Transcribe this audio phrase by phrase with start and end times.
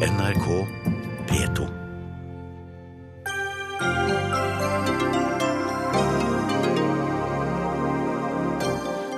[0.00, 0.66] NRK
[1.28, 1.66] P2.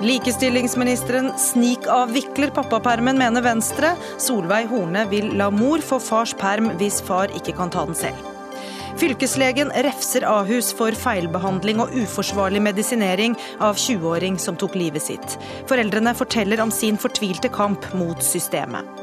[0.02, 3.92] Likestillingsministeren snikavvikler pappapermen, mener Venstre.
[4.18, 8.18] Solveig Horne vil la mor få fars perm hvis far ikke kan ta den selv.
[8.98, 15.38] Fylkeslegen refser Ahus for feilbehandling og uforsvarlig medisinering av 20-åring som tok livet sitt.
[15.70, 19.01] Foreldrene forteller om sin fortvilte kamp mot systemet.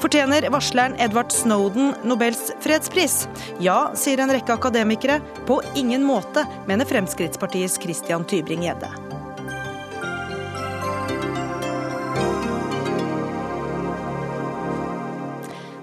[0.00, 3.24] Fortjener varsleren Edvard Snowden Nobels fredspris?
[3.60, 5.20] Ja, sier en rekke akademikere.
[5.46, 9.09] På ingen måte, mener Fremskrittspartiets Christian Tybring-Gjedde.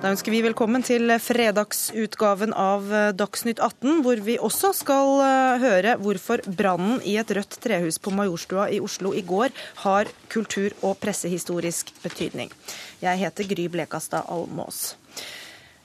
[0.08, 2.86] Da ønsker vi velkommen til fredagsutgaven av
[3.20, 8.14] Dagsnytt 18, hvor vi også skal eh, høre hvorfor brannen i et rødt trehus på
[8.16, 12.56] Majorstua i Oslo i går har kultur- og pressehistorisk betydning.
[13.04, 14.94] Jeg heter Gry Blekastad Almås.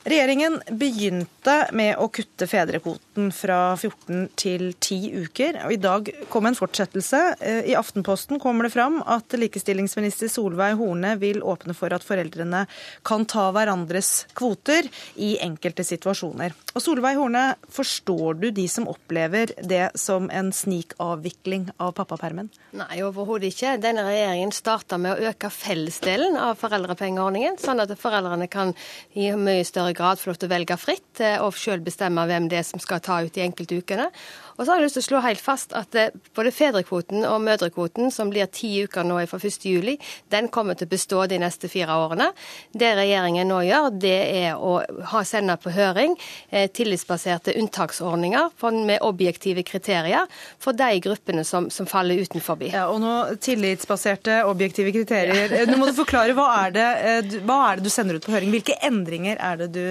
[0.07, 5.59] Regjeringen begynte med å kutte fedrekvoten fra 14 til 10 uker.
[5.73, 7.21] I dag kom en fortsettelse.
[7.41, 12.65] Eh, I Aftenposten kommer det fram at likestillingsminister Solveig Horne vil åpne for at foreldrene
[13.05, 14.89] kan ta hverandres kvoter
[15.21, 16.57] i enkelte situasjoner.
[16.73, 22.49] Og Solveig Horne, forstår du de som opplever det som en snikavvikling av pappapermen?
[22.77, 23.77] Nei, overhodet ikke.
[23.83, 28.73] Denne regjeringen starta med å øke fellesdelen av foreldrepengeordningen, sånn at foreldrene kan
[29.13, 32.49] i mye større grad få lov til å velge fritt eh, og selv bestemme hvem
[32.49, 34.09] det er som skal ta ut de enkelte ukene.
[34.57, 37.41] Og så har jeg lyst til å slå helt fast at eh, både fedrekvoten og
[37.45, 39.97] mødrekvoten, som blir ti uker nå fra 1.7,
[40.33, 42.29] den kommer til å bestå de neste fire årene.
[42.73, 44.79] Det regjeringen nå gjør, det er å
[45.13, 46.17] ha sende på høring
[46.51, 48.51] eh, tillitsbaserte unntaksordninger
[48.83, 50.29] med objektive kriterier
[50.63, 52.61] for de gruppene som, som faller utenfor.
[52.69, 55.55] Ja, og nå Tillitsbaserte, objektive kriterier.
[55.69, 58.53] Nå må du forklare, hva er, det, hva er det du sender ut på høring?
[58.53, 59.85] Hvilke endringer er det du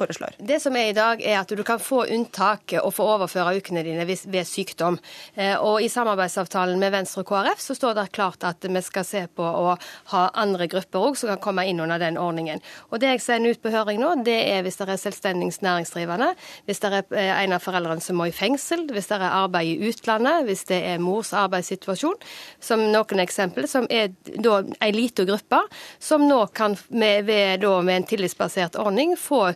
[0.00, 0.38] foreslår?
[0.38, 3.84] Det som er i dag, er at du kan få unntak og få overføre ukene
[3.86, 4.98] dine ved sykdom.
[5.34, 9.06] Eh, og I samarbeidsavtalen med Venstre og KrF så står det klart at vi skal
[9.06, 9.76] se på å
[10.12, 12.62] ha andre grupper òg som kan komme inn under den ordningen.
[12.90, 16.32] Og Det jeg sender ut på høring nå, det er hvis det er selvstendig næringsdrivende,
[16.66, 19.68] hvis det er eh, en av foreldrene som må i fengsel, hvis det er arbeid
[19.68, 22.18] i utlandet, hvis det er mors arbeidssituasjon,
[22.60, 25.60] som noen eksempler, som er da en liten gruppe
[25.98, 29.48] som nå kan med, ved, da, med en tillitsbasert ordning få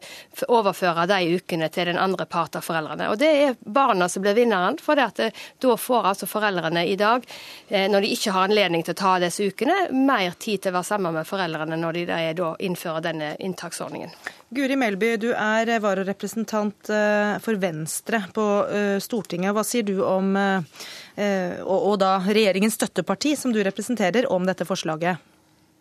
[0.48, 3.10] overføre de ukene til den andre part av foreldrene.
[3.12, 4.78] Og Det er barna som blir vinneren.
[4.82, 5.30] For det at det,
[5.62, 7.24] da får altså foreldrene i dag,
[7.68, 10.78] eh, når de ikke har anledning til å ta disse ukene, mer tid til å
[10.78, 14.12] være sammen med foreldrene når de da innfører denne inntaksordningen.
[14.52, 19.54] Guri Melby, du er vararepresentant eh, for Venstre på eh, Stortinget.
[19.56, 25.28] Hva sier du om, og da regjeringens støtteparti, som du representerer, om dette forslaget?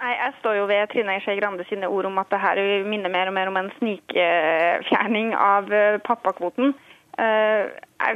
[0.02, 3.12] Nei, Jeg står jo ved Trine Skei Grande sine ord om at det her minner
[3.14, 5.70] mer og mer om en snikfjerning av
[6.08, 6.74] pappakvoten.
[7.22, 7.66] Eh,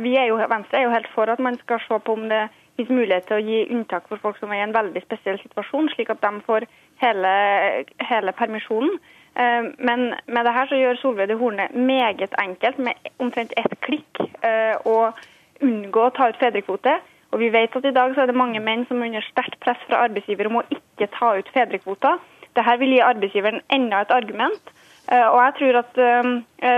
[0.02, 2.48] vi er jo, Venstre er jo helt for at man skal se på om det
[2.76, 5.92] finnes mulighet til å gi unntak for folk som er i en veldig spesiell situasjon,
[5.94, 6.66] slik at de får
[7.04, 7.34] hele,
[8.10, 8.98] hele permisjonen.
[9.36, 14.24] Eh, men med det her så gjør Solveig Horne meget enkelt, med omtrent ett klikk,
[14.42, 15.12] eh, å
[15.62, 16.98] unngå å ta ut fedrekvote.
[17.34, 19.60] Og vi vet at i dag så er det mange menn som er under sterkt
[19.60, 22.20] press fra arbeidsgiver om å ikke ta ut fedrekvoter.
[22.56, 26.30] Dette vil gi arbeidsgiveren enda et argument Eh, og jeg tror at uh,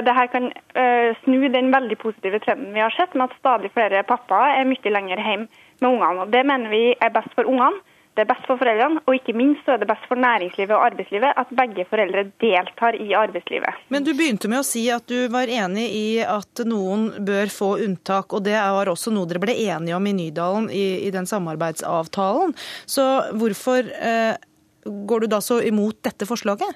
[0.07, 3.71] det her kan uh, snu den veldig positive trenden vi har sett, med at stadig
[3.75, 5.47] flere pappaer er mye lenger hjemme
[5.79, 6.25] med ungene.
[6.25, 7.79] Og Det mener vi er best for ungene,
[8.17, 11.38] det er best for foreldrene, og ikke minst er det best for næringslivet og arbeidslivet
[11.38, 13.83] at begge foreldre deltar i arbeidslivet.
[13.93, 17.69] Men du begynte med å si at du var enig i at noen bør få
[17.85, 21.29] unntak, og det var også noe dere ble enige om i Nydalen i, i den
[21.29, 22.57] samarbeidsavtalen.
[22.89, 23.05] Så
[23.38, 24.33] hvorfor eh,
[24.81, 26.73] går du da så imot dette forslaget?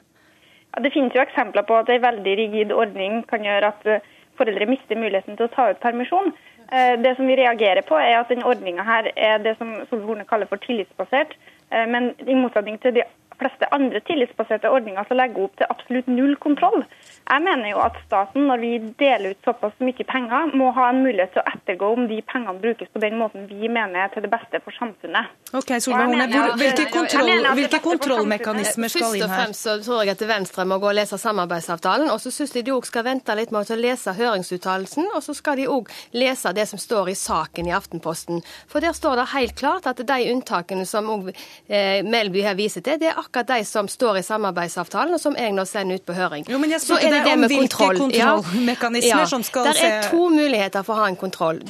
[0.80, 4.06] Det finnes jo eksempler på at en veldig rigid ordning kan gjøre at eh,
[4.40, 6.32] foreldre mister muligheten til å ta ut permisjon.
[6.72, 10.48] Eh, det som vi reagerer på, er at denne ordninga er det som Solveig kaller
[10.48, 11.36] for tillitsbasert.
[11.72, 13.08] Eh, men i motsetning til de
[13.42, 16.86] fleste andre tillitsbaserte ordninger som legger opp til absolutt null kontroll.
[17.32, 21.02] Jeg mener jo at staten, når vi deler ut såpass mye penger, må ha en
[21.04, 24.26] mulighet til å ettergå om de pengene brukes på den måten vi mener er til
[24.26, 25.32] det beste for samfunnet.
[25.52, 26.28] Ok, Solveig Horne,
[26.62, 29.28] Hvilke, kontroll, hvilke kontrollmekanismer skal inn her?
[29.28, 32.12] Først og fremst så tror jeg at Venstre må gå og lese samarbeidsavtalen.
[32.14, 35.10] Og så syns jeg de òg skal vente litt med å lese høringsuttalelsen.
[35.16, 38.44] Og så skal de òg lese det som står i saken i Aftenposten.
[38.72, 43.00] For der står det helt klart at de unntakene som eh, Melby her viser til,
[43.02, 46.06] det er akkurat akkurat de som står i samarbeidsavtalen, og som jeg nå sender ut
[46.06, 46.46] på høring.
[46.50, 49.28] Jo, men jeg spurte deg seg om hvilke kontrollmekanismer ja.
[49.30, 51.62] som skal se Det er to muligheter for å ha en kontroll.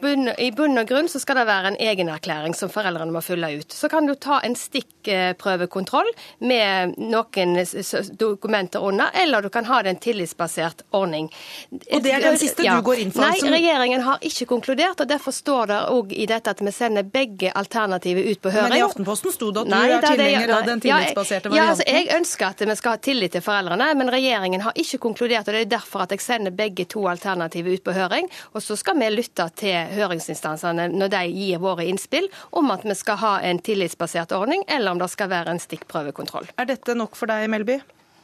[0.00, 3.52] Bunn, I bunn og grunn så skal det være en egenerklæring som foreldrene må fylle
[3.60, 3.72] ut.
[3.72, 6.10] Så kan du ta en stikkprøvekontroll
[6.50, 7.56] med noen
[8.20, 11.30] dokumenter under, eller du kan ha det en tillitsbasert ordning.
[11.70, 12.76] Og det er den siste ja.
[12.78, 13.26] du går inn for?
[13.26, 13.52] Nei, som...
[13.54, 17.52] regjeringen har ikke konkludert, og derfor står det òg i dette at vi sender begge
[17.56, 18.74] alternativer ut på høring.
[18.74, 21.58] Men i Aftenposten sto det at du nei, er tilhenger av den tillitsbaserte varianten?
[21.60, 25.00] Ja, altså, jeg ønsker at vi skal ha tillit til foreldrene, men regjeringen har ikke
[25.02, 25.48] konkludert.
[25.48, 28.28] og Det er derfor at jeg sender begge to alternativer ut på høring.
[28.54, 32.94] Og så skal vi lytte til høringsinstansene når de gir våre innspill om at vi
[32.94, 36.50] skal ha en tillitsbasert ordning, eller om det skal være en stikkprøvekontroll.
[36.58, 37.80] Er dette nok for deg, Melby?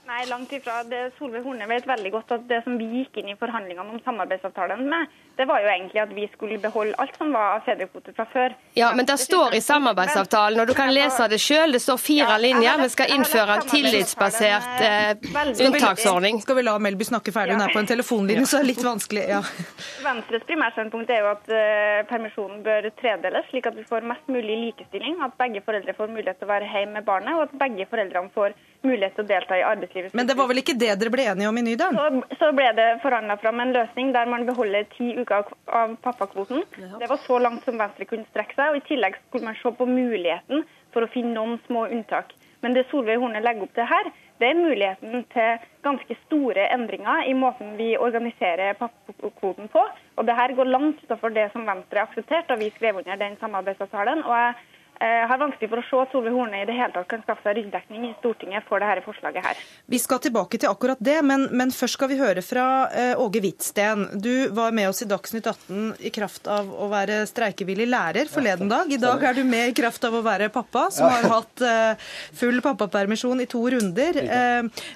[0.06, 0.85] Nei, langt ifra.
[0.87, 3.99] Det Solveig Horne vet veldig godt at det som vi gikk inn i forhandlingene om
[4.05, 8.14] samarbeidsavtalen med, det var jo egentlig at vi skulle beholde alt som var av fedrekvote
[8.14, 8.55] fra før.
[8.79, 12.37] Ja, men det står i samarbeidsavtalen, og du kan lese det sjøl, det står fire
[12.41, 12.79] linjer.
[12.85, 16.38] Vi skal innføre en tillitsbasert eh, unntaksordning.
[16.44, 18.87] Skal vi la Melby snakke ferdig, hun er på en telefonlinje, så er det litt
[18.87, 19.26] vanskelig.
[19.32, 19.43] ja.
[20.06, 24.56] Venstres primærstandpunkt er jo at uh, permisjonen bør tredeles, slik at vi får mest mulig
[24.69, 25.19] likestilling.
[25.26, 28.31] At begge foreldre får mulighet til å være hjemme med barnet, og at begge foreldrene
[28.32, 28.55] får
[28.87, 29.95] mulighet til å delta i arbeidslivet.
[30.12, 32.22] Men det var vel ikke det dere ble enige om i Nydalen?
[32.31, 36.64] Så, så ble det forhandla fram en løsning der man beholder ti uker av pappakvoten.
[37.00, 38.72] Det var så langt som Venstre kunne strekke seg.
[38.72, 42.34] og I tillegg skulle man se på muligheten for å finne noen små unntak.
[42.64, 44.08] Men det Solveig Horne legger opp til her,
[44.40, 49.82] det er muligheten til ganske store endringer i måten vi organiserer pappakvoten på.
[50.16, 53.37] Og det her går langt utenfor det som Venstre aksepterte da vi skrev under den
[53.40, 54.25] samarbeidsavtalen.
[54.25, 56.94] og jeg jeg eh, har vanskelig for å se at Solveig Horne i det hele
[56.94, 59.58] tatt kan skaffe seg ryggdekning i Stortinget for dette forslaget her.
[59.93, 63.43] Vi skal tilbake til akkurat det, men, men først skal vi høre fra uh, Åge
[63.44, 64.06] Hvitsten.
[64.25, 68.72] Du var med oss i Dagsnytt 18 i kraft av å være streikevillig lærer forleden
[68.72, 68.88] dag.
[68.88, 72.10] I dag er du med i kraft av å være pappa, som har hatt uh,
[72.40, 74.22] full pappapermisjon i to runder.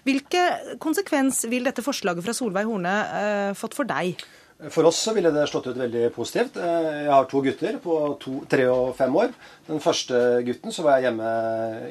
[0.08, 0.48] Hvilke
[0.80, 4.16] konsekvens vil dette forslaget fra Solveig Horne fått for deg?
[4.68, 6.58] For oss så ville det slått ut veldig positivt.
[6.60, 9.32] Eh, jeg har to gutter på to, tre og fem år.
[9.70, 11.30] Den første gutten så var jeg hjemme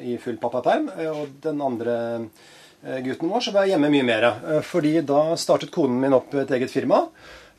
[0.06, 0.86] i full pappaperm.
[0.94, 1.96] Eh, og den andre
[2.84, 4.28] eh, gutten vår så var jeg hjemme mye mer.
[4.66, 7.08] Fordi da startet konen min opp et eget firma.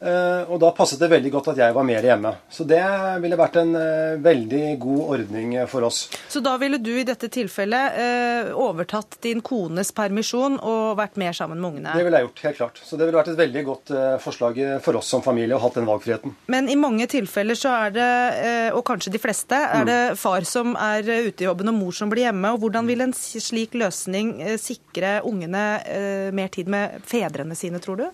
[0.01, 2.31] Eh, og da passet det veldig godt at jeg var mer hjemme.
[2.49, 2.81] Så det
[3.21, 6.07] ville vært en eh, veldig god ordning for oss.
[6.31, 11.37] Så da ville du i dette tilfellet eh, overtatt din kones permisjon og vært mer
[11.37, 11.93] sammen med ungene?
[11.93, 12.81] Det ville jeg gjort, helt klart.
[12.87, 13.93] Så det ville vært et veldig godt
[14.23, 16.33] forslag for oss som familie å ha den valgfriheten.
[16.49, 18.09] Men i mange tilfeller så er det,
[18.73, 20.19] og kanskje de fleste, er det mm.
[20.19, 22.53] far som er ute i jobben og mor som blir hjemme.
[22.55, 25.65] Og hvordan vil en slik løsning sikre ungene
[26.33, 28.07] mer tid med fedrene sine, tror du?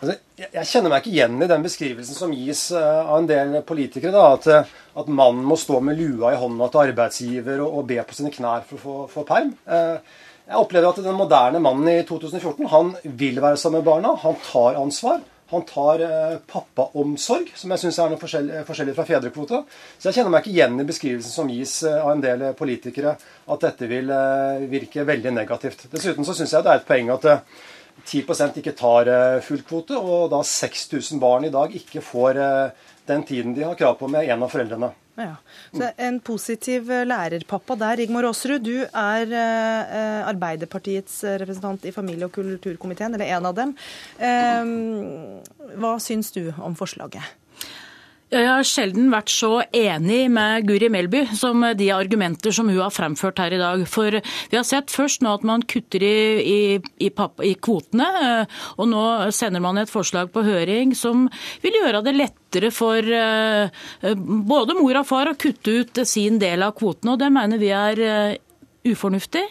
[0.00, 3.58] Altså, jeg kjenner meg ikke igjen i den beskrivelsen som gis eh, av en del
[3.66, 4.14] politikere.
[4.14, 7.88] Da, at, eh, at mannen må stå med lua i hånda til arbeidsgiver og, og
[7.90, 9.52] be på sine knær for å få, perm.
[9.66, 14.14] Eh, jeg opplever at den moderne mannen i 2014 han vil være sammen med barna.
[14.22, 15.24] Han tar ansvar.
[15.50, 16.00] Han tar
[16.50, 19.60] pappaomsorg, som jeg syns er noe forskjellig, fra fedrekvote.
[19.94, 23.12] Så jeg kjenner meg ikke igjen i beskrivelsen som gis av en del politikere,
[23.54, 24.10] at dette vil
[24.66, 25.86] virke veldig negativt.
[25.92, 27.28] Dessuten så syns jeg det er et poeng at
[28.04, 32.84] 10% ikke tar eh, full kvote, og da 6000 barn i dag ikke får eh,
[33.08, 34.92] den tiden de har krav på med en av foreldrene.
[35.16, 35.38] Ja.
[35.72, 37.96] Så En positiv eh, lærerpappa der.
[38.02, 39.32] Rigmor Aasrud, du er
[40.26, 43.74] Arbeiderpartiets representant i familie- og kulturkomiteen, eller en av dem.
[44.18, 47.34] Eh, hva syns du om forslaget?
[48.26, 52.90] Jeg har sjelden vært så enig med Guri Melby som de argumenter som hun har
[52.90, 53.84] fremført her i dag.
[53.86, 56.56] For vi har sett først nå at man kutter i, i,
[57.06, 57.10] i,
[57.46, 61.28] i kvotene, eh, og nå sender man et forslag på høring som
[61.62, 63.86] vil gjøre det lettere for eh,
[64.50, 67.14] både mor og far å kutte ut sin del av kvotene.
[67.14, 68.34] og Det mener vi er eh,
[68.90, 69.44] ufornuftig.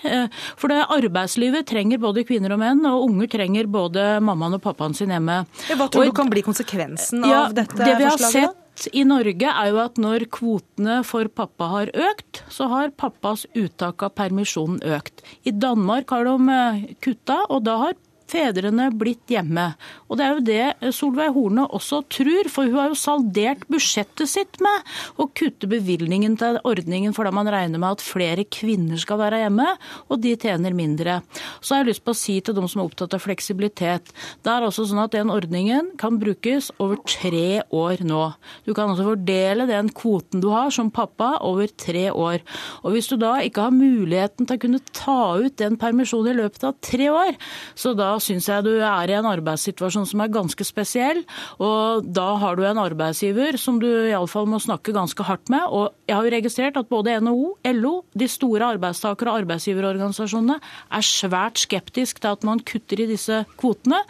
[0.60, 4.96] For det arbeidslivet trenger både kvinner og menn, og unger trenger både mammaen og pappaen
[4.96, 5.42] sin hjemme.
[5.72, 8.52] Hva tror du kan bli konsekvensen av ja, dette det vi forslaget?
[8.52, 12.94] Har sett i Norge er jo at når kvotene for pappa har økt, så har
[12.98, 15.24] pappas uttak av permisjonen økt.
[15.48, 17.96] I Danmark har de eh, kutta, og da har
[18.32, 19.72] fedrene blitt hjemme.
[20.10, 24.30] Og det er jo det Solveig Horne også tror, for hun har jo saldert budsjettet
[24.30, 29.20] sitt med å kutte bevilgningen til ordningen fordi man regner med at flere kvinner skal
[29.22, 29.68] være hjemme,
[30.10, 31.20] og de tjener mindre.
[31.60, 34.12] Så har jeg lyst på å si til de som er opptatt av fleksibilitet,
[34.46, 38.24] det er også sånn at den ordningen kan brukes over tre år nå.
[38.66, 42.42] Du kan altså fordele den kvoten du har som pappa over tre år.
[42.84, 46.38] Og hvis du da ikke har muligheten til å kunne ta ut den permisjonen i
[46.42, 47.38] løpet av tre år,
[47.78, 51.22] så da da syns jeg du er i en arbeidssituasjon som er ganske spesiell.
[51.64, 55.66] Og da har du en arbeidsgiver som du iallfall må snakke ganske hardt med.
[55.68, 61.06] Og jeg har jo registrert at både NHO, LO, de store arbeidstaker- og arbeidsgiverorganisasjonene er
[61.06, 64.02] svært skeptisk til at man kutter i disse kvotene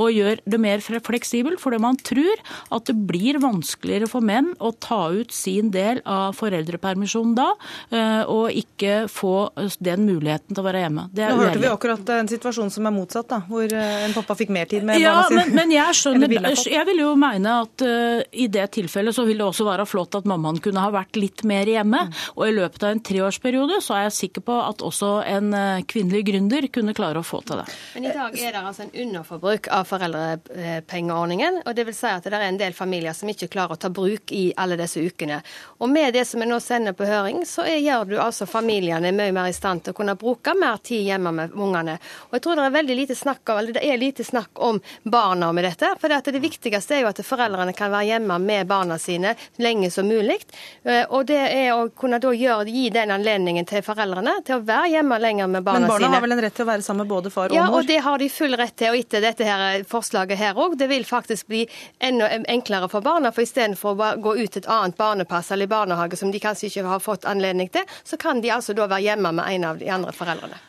[0.00, 2.42] og gjør det mer fleksibelt, fordi man tror
[2.74, 7.50] at det blir vanskeligere for menn å ta ut sin del av foreldrepermisjonen da,
[7.94, 11.08] eh, og ikke få den muligheten til å være hjemme.
[11.14, 14.14] Det er Nå hørte vi akkurat en situasjon som er motsatt, da, hvor eh, en
[14.16, 15.44] pappa fikk mer tid med ja, barna sine.
[15.44, 16.34] Men, men jeg skjønner,
[16.74, 20.18] jeg vil jo mene at uh, i det tilfellet så vil det også være flott
[20.18, 22.04] at mammaen kunne ha vært litt mer hjemme.
[22.08, 22.14] Mm.
[22.34, 25.84] Og i løpet av en treårsperiode så er jeg sikker på at også en uh,
[25.90, 27.68] kvinnelig gründer kunne klare å få til det.
[27.96, 31.62] Men i dag er det altså en underforbruk av foreldrepengeordningen.
[31.64, 33.90] og det vil si at det er en del familier som ikke klarer å ta
[33.94, 35.40] bruk i alle disse ukene.
[35.80, 39.34] Og med det som vi nå sender på høring, så gjør du altså familiene mye
[39.34, 41.98] mer i stand til å kunne bruke mer tid hjemme med ungene.
[42.28, 44.80] Og jeg tror det er veldig lite snakk om, eller det er lite snakk om
[45.02, 45.94] barna med dette.
[46.00, 49.90] For det, det viktigste er jo at foreldrene kan være hjemme med barna sine lenge
[49.90, 50.38] som mulig.
[50.82, 54.64] Eh, og det er å kunne da gjøre, gi den anledningen til foreldrene til å
[54.64, 55.86] være hjemme lenger med barna sine.
[55.86, 56.14] Men barna sine.
[56.16, 57.62] har vel en rett til å være sammen med både far og mor?
[57.62, 58.92] Ja, og det har de full rett til.
[58.94, 61.64] Og etter dette her forslaget her òg, det vil faktisk bli
[61.98, 63.32] enda enklere for barna.
[63.34, 66.86] For istedenfor å gå ut til et annet barnepass eller barnehage som de kanskje ikke
[66.88, 69.90] har fått anledning til, så kan de altså da være hjemme med en av de
[69.90, 70.60] andre foreldrene.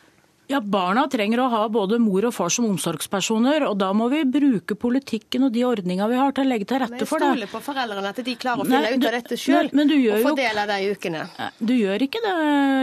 [0.47, 4.19] Ja, Barna trenger å ha både mor og far som omsorgspersoner, og da må vi
[4.29, 7.31] bruke politikken og de ordningene vi har til å legge til rette for det.
[7.31, 9.71] Men jeg stoler på foreldrene at de klarer å finne nei, ut av dette sjøl
[9.73, 11.23] og fordele de ukene.
[11.57, 12.35] Du gjør ikke det,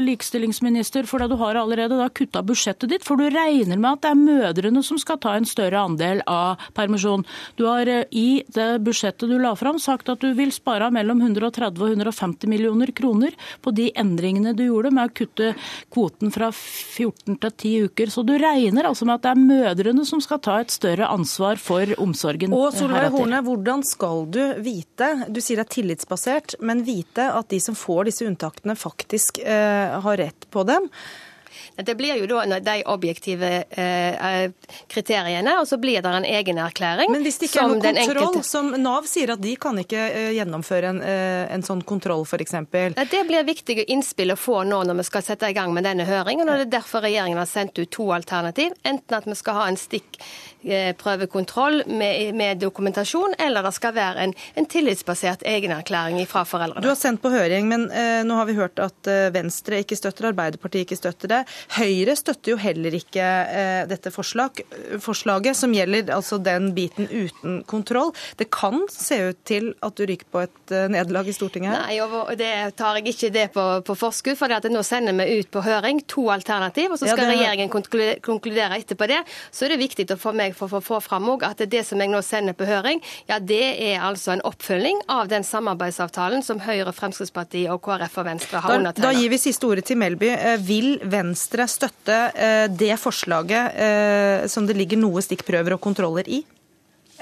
[0.08, 3.06] likestillingsminister, for du har allerede da kutta budsjettet ditt.
[3.06, 6.66] For du regner med at det er mødrene som skal ta en større andel av
[6.74, 7.22] permisjon.
[7.60, 11.22] Du har eh, i det budsjettet du la fram sagt at du vil spare mellom
[11.22, 15.54] 130 og 150 millioner kroner på de endringene du gjorde med å kutte
[15.94, 18.10] kvoten fra 14 til ti uker.
[18.12, 21.60] Så du regner altså med at det er mødrene som skal ta et større ansvar
[21.62, 22.54] for omsorgen.
[22.56, 27.50] Og Solveig Horne, hvordan skal du vite, du sier det er tillitsbasert, men vite at
[27.52, 30.88] de som får disse unntakene faktisk eh, har rett på dem?
[31.76, 34.50] Det blir jo da de objektive eh,
[34.92, 37.12] kriteriene, og så blir det en egen erklæring.
[37.12, 38.42] Men hvis det ikke er noe kontroll, enkelte...
[38.46, 42.56] som Nav sier at de kan ikke eh, gjennomføre en, eh, en sånn kontroll f.eks.?
[43.12, 46.06] Det blir viktige innspill å få nå når vi skal sette i gang med denne
[46.08, 46.48] høringen.
[46.48, 48.76] og Det er derfor regjeringen har sendt ut to alternativ.
[48.84, 49.80] Enten at vi skal ha en
[50.62, 56.82] stikkprøvekontroll med, med dokumentasjon, eller det skal være en, en tillitsbasert egenerklæring fra foreldrene.
[56.84, 60.30] Du har sendt på høring, men eh, nå har vi hørt at Venstre ikke støtter,
[60.32, 61.40] Arbeiderpartiet ikke støtter det.
[61.76, 64.62] Høyre støtter jo heller ikke eh, dette forslag,
[65.02, 68.12] forslaget, som gjelder altså den biten uten kontroll.
[68.38, 71.74] Det kan se ut til at du ryker på et eh, nederlag i Stortinget?
[71.74, 74.38] Nei, og det tar jeg ikke det på, på forskudd.
[74.38, 77.38] For nå sender vi ut på høring to alternativ, og så skal ja, det...
[77.38, 77.72] regjeringen
[78.22, 79.22] konkludere etterpå det.
[79.50, 82.10] Så er det viktig å få meg for å få fram at det som jeg
[82.10, 86.92] nå sender på høring, ja, det er altså en oppfølging av den samarbeidsavtalen som Høyre,
[86.96, 89.04] Fremskrittspartiet og KrF og Venstre har undertegnet.
[89.04, 90.32] Da gir vi siste ordet til Melby.
[90.32, 96.26] Eh, vil Venstre støtte eh, det forslaget eh, som det ligger noe stikkprøver og kontroller
[96.26, 96.42] i?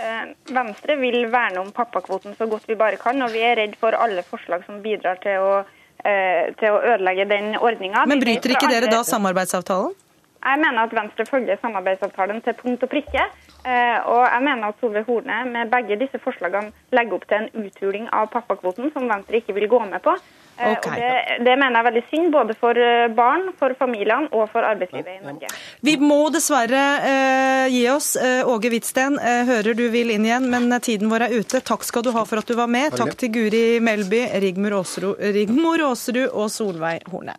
[0.00, 0.22] Eh,
[0.56, 3.96] Venstre vil verne om pappakvoten så godt vi bare kan, og vi er redd for
[3.96, 5.56] alle forslag som bidrar til å,
[6.00, 8.06] til å ødelegge den ordninga.
[8.08, 9.92] Men bryter ikke dere da samarbeidsavtalen?
[10.40, 13.26] Jeg mener at Venstre følger samarbeidsavtalen til punkt og prikke.
[13.60, 18.06] Og jeg mener at Solveig Horne med begge disse forslagene legger opp til en uthuling
[18.08, 20.14] av pappakvoten som Venstre ikke vil gå med på.
[20.60, 21.00] Eh, okay.
[21.00, 24.66] Det, det, mener jeg er veldig synd, både for eh, barn, for familiene og for
[24.68, 25.52] arbeidslivet i Norge.
[25.86, 28.12] Vi må dessverre uh, gi oss.
[28.20, 31.62] Uh, Åge Hvitsten, uh, hører du vil inn igjen, men tiden vår er ute.
[31.64, 32.92] Takk skal du ha for at du var med.
[32.96, 37.38] Takk til Guri Melby, Rigmor Aasrud og Solveig Horne.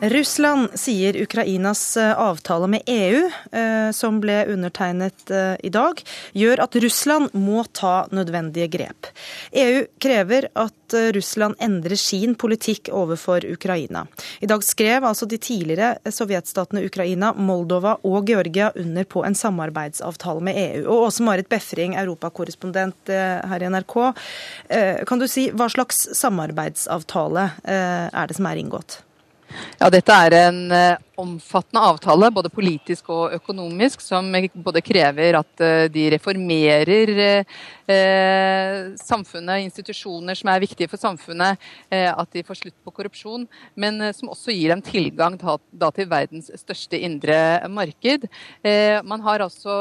[0.00, 5.98] Russland sier Ukrainas eh, avtale med EU, eh, som ble undertegnet eh, i dag,
[6.38, 9.08] gjør at Russland må ta nødvendige grep.
[9.50, 14.04] EU krever at Russland endrer sin politikk overfor Ukraina.
[14.40, 20.46] I dag skrev altså de tidligere sovjetstatene Ukraina, Moldova og Georgia under på en samarbeidsavtale
[20.46, 20.86] med EU.
[20.86, 23.98] Og Åse Marit Befring, europakorrespondent her i NRK.
[25.10, 29.02] Kan du si hva slags samarbeidsavtale er det som er inngått?
[29.78, 35.62] Ja, dette er en eh, omfattende avtale, både politisk og økonomisk, som både krever at
[35.90, 37.44] de reformerer
[39.00, 41.58] samfunnet, institusjoner som er viktige for samfunnet,
[41.90, 47.00] at de får slutt på korrupsjon, men som også gir dem tilgang til verdens største
[47.00, 48.28] indre marked.
[49.08, 49.80] Man har altså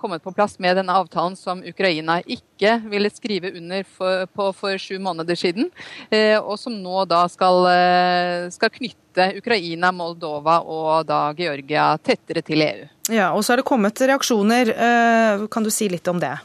[0.00, 3.86] kommet på plass med denne avtalen som Ukraina ikke ville skrive under
[4.34, 5.70] på for sju måneder siden,
[6.42, 7.68] og som nå da skal,
[8.56, 12.88] skal knytte knytte Ukraina, Moldova og da Georgia tettere til EU.
[13.12, 14.68] Ja, og så er det kommet reaksjoner.
[14.74, 16.36] Eh, kan du si litt om det?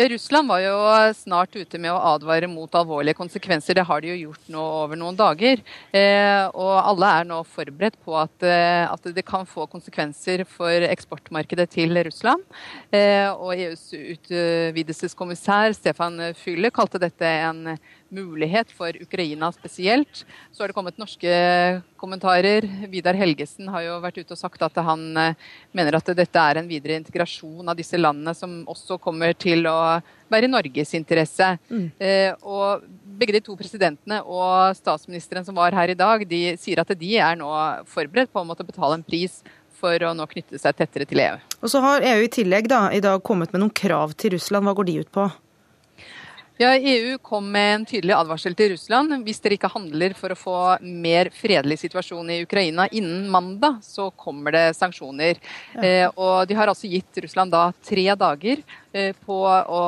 [0.00, 0.76] Ja, Russland var jo
[1.12, 3.74] snart ute med å advare mot alvorlige konsekvenser.
[3.76, 5.60] Det har de jo gjort nå over noen dager.
[5.92, 10.72] Eh, og alle er nå forberedt på at, eh, at, det kan få konsekvenser for
[10.88, 12.40] eksportmarkedet til Russland.
[12.88, 17.76] Eh, og EUs utvidelseskommissær Stefan Fülle kalte dette en
[18.10, 20.24] mulighet for Ukraina spesielt.
[20.52, 21.30] Så har det kommet norske
[22.00, 22.66] kommentarer.
[22.90, 26.60] Vidar Helgesen har jo vært ute og sagt at han eh, mener at dette er
[26.60, 29.78] en videre integrasjon av disse landene som også kommer til å
[30.30, 31.52] være i Norges interesse.
[31.70, 31.86] Mm.
[31.98, 32.84] Eh, og
[33.20, 37.16] begge de to presidentene og statsministeren som var her i dag, de sier at de
[37.18, 37.50] er nå
[37.90, 39.40] forberedt på å måtte betale en pris
[39.80, 41.36] for å nå knytte seg tettere til EU.
[41.60, 44.66] Og så har EU i tillegg da, i dag kommet med noen krav til Russland.
[44.68, 45.28] Hva går de ut på?
[46.60, 49.14] Ja, EU kom med en tydelig advarsel til Russland.
[49.24, 54.10] Hvis dere ikke handler for å få mer fredelig situasjon i Ukraina innen mandag, så
[54.12, 55.40] kommer det sanksjoner.
[55.72, 55.80] Ja.
[55.80, 58.60] Eh, og de har altså gitt Russland da tre dager
[58.92, 59.80] eh, på å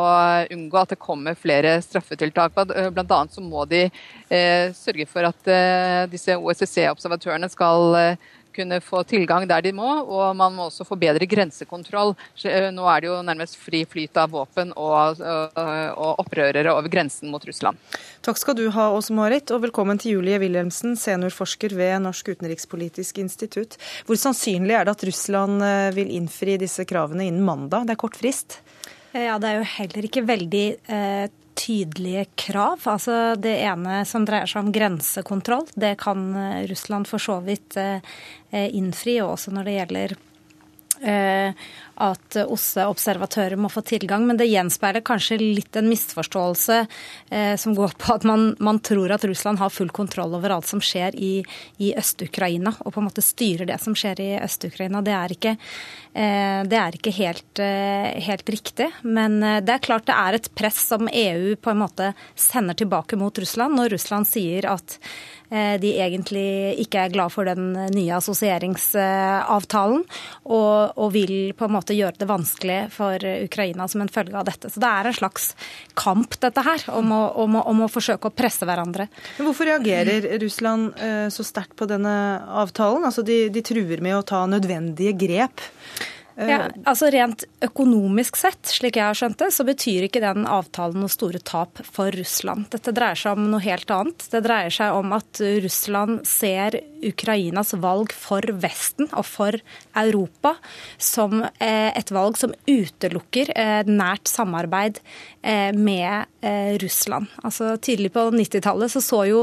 [0.56, 2.56] unngå at det kommer flere straffetiltak.
[2.56, 8.80] Blant annet så må de eh, sørge for at eh, disse OSSE-observatørene skal eh, kunne
[8.84, 12.14] få tilgang der de må, og man må også få bedre grensekontroll.
[12.44, 16.92] Eh, nå er det jo nærmest fri flyt av våpen og, eh, og opprørere over
[16.92, 17.80] grensen mot Russland.
[18.22, 23.18] Takk skal du ha, Åse Marit, og velkommen til Julie Wilhelmsen, seniorforsker ved Norsk utenrikspolitisk
[23.18, 23.78] institutt.
[24.06, 27.88] Hvor sannsynlig er det at Russland eh, vil innfri disse kravene innen mandag?
[27.88, 28.60] Det er kort frist?
[29.12, 32.82] Ja, Det er jo heller ikke veldig eh, tydelige krav.
[32.88, 37.76] Altså det ene som dreier seg om grensekontroll, det kan eh, Russland for så vidt
[37.80, 38.00] eh,
[38.50, 39.18] eh, innfri.
[39.22, 40.16] Og også når det gjelder
[42.02, 44.26] at OSSE-observatører må få tilgang.
[44.26, 46.78] Men det gjenspeiler kanskje litt en misforståelse
[47.30, 50.68] eh, som går på at man, man, tror at Russland har full kontroll over alt
[50.68, 51.32] som skjer i,
[51.78, 55.02] i Øst-Ukraina, og på en måte styrer det som skjer i Øst-Ukraina.
[55.06, 58.90] Det eh, det er ikke helt, eh, helt, riktig.
[59.02, 62.74] Men eh, det er klart det er et press som EU på en måte sender
[62.78, 64.98] tilbake mot Russland, når Russland sier at
[65.52, 70.00] Eh, de egentlig ikke er glad for den nye assosieringsavtalen,
[70.48, 74.46] og, og, vil på en måte gjøre det vanskelig for Ukraina som en følge av
[74.48, 74.70] dette.
[74.72, 75.50] Så det er en slags
[75.98, 79.08] kamp, dette her, om å, om å, om å forsøke å presse hverandre.
[79.38, 82.14] Men hvorfor reagerer Russland eh, så sterkt på denne
[82.62, 83.06] avtalen?
[83.08, 85.62] Altså de, de truer med å ta nødvendige grep.
[86.36, 90.46] Ja, eh, altså Rent økonomisk sett, slik jeg har skjønt det, så betyr ikke den
[90.48, 92.70] avtalen noe store tap for Russland.
[92.72, 94.26] Dette dreier seg om noe helt annet.
[94.32, 99.58] Det dreier seg om at Russland ser Ukrainas valg for Vesten og for
[99.98, 100.54] Europa
[100.98, 105.02] som eh, et valg som utelukker eh, nært samarbeid
[105.74, 106.30] med
[106.78, 107.26] Russland.
[107.42, 109.40] Altså Tidlig på 90-tallet så, så jo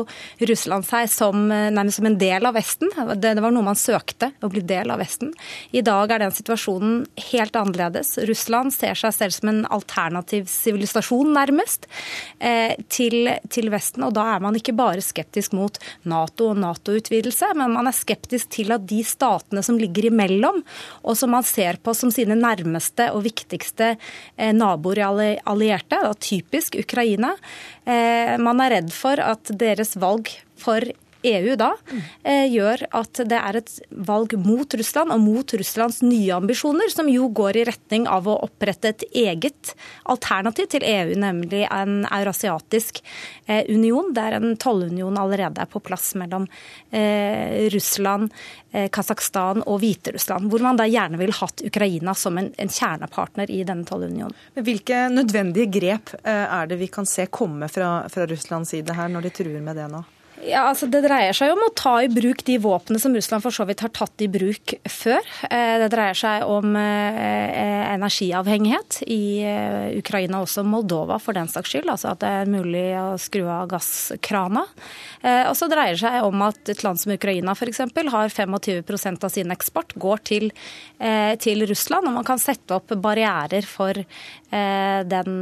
[0.48, 2.88] Russland seg som, nærmest som en del av Vesten.
[2.96, 5.34] Det, det var noe man søkte, å bli del av Vesten.
[5.76, 8.14] I dag er den situasjonen helt annerledes.
[8.30, 11.88] Russland ser seg selv som en alternativ sivilisasjon, nærmest,
[12.40, 14.06] eh, til, til, Vesten.
[14.08, 15.78] Og da er man ikke bare skeptisk mot
[16.10, 20.62] Nato og Nato-utvidelse, men man er skeptisk til at de statene som ligger imellom,
[21.04, 23.96] og som man ser på som sine nærmeste og viktigste
[24.56, 27.34] naboer i allierte, da typisk Ukraina,
[27.86, 30.84] eh, man er redd for at deres valg for
[31.28, 31.74] EU da
[32.24, 33.72] eh, gjør at det er et
[34.08, 38.38] valg mot Russland og mot Russlands nye ambisjoner, som jo går i retning av å
[38.46, 39.74] opprette et eget
[40.10, 43.02] alternativ til EU, nemlig en eurasiatisk
[43.48, 46.48] eh, union, der en tollunion allerede er på plass mellom
[46.92, 48.32] eh, Russland,
[48.72, 53.52] eh, Kasakhstan og Hviterussland, hvor man da gjerne vil hatt Ukraina som en, en kjernepartner
[53.52, 54.38] i denne tollunionen.
[54.56, 59.12] Hvilke nødvendige grep eh, er det vi kan se komme fra, fra Russlands side her,
[59.12, 60.06] når de truer med det nå?
[60.50, 63.54] Ja, altså Det dreier seg om å ta i bruk de våpnene som Russland for
[63.54, 65.26] så vidt har tatt i bruk før.
[65.46, 71.74] Eh, det dreier seg om eh, energiavhengighet i eh, Ukraina, også Moldova for den saks
[71.74, 71.92] skyld.
[71.94, 74.66] Altså at det er mulig å skru av gasskrana.
[75.20, 77.82] Og så dreier det seg om at et land som Ukraina f.eks.
[77.84, 80.48] har 25% av sin eksport går til,
[81.44, 84.00] til Russland, og man kan sette opp barrierer for
[84.50, 85.36] den,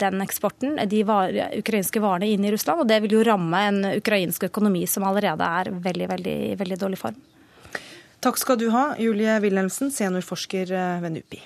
[0.00, 2.84] den eksporten, de var, ukrainske varene inn i Russland.
[2.84, 6.78] og Det vil jo ramme en en ukrainsk økonomi som allerede er veldig, veldig, veldig
[6.80, 7.18] dårlig form.
[8.24, 11.42] Takk skal du ha, Julie Wilhelmsen, seniorforsker ved NUPI.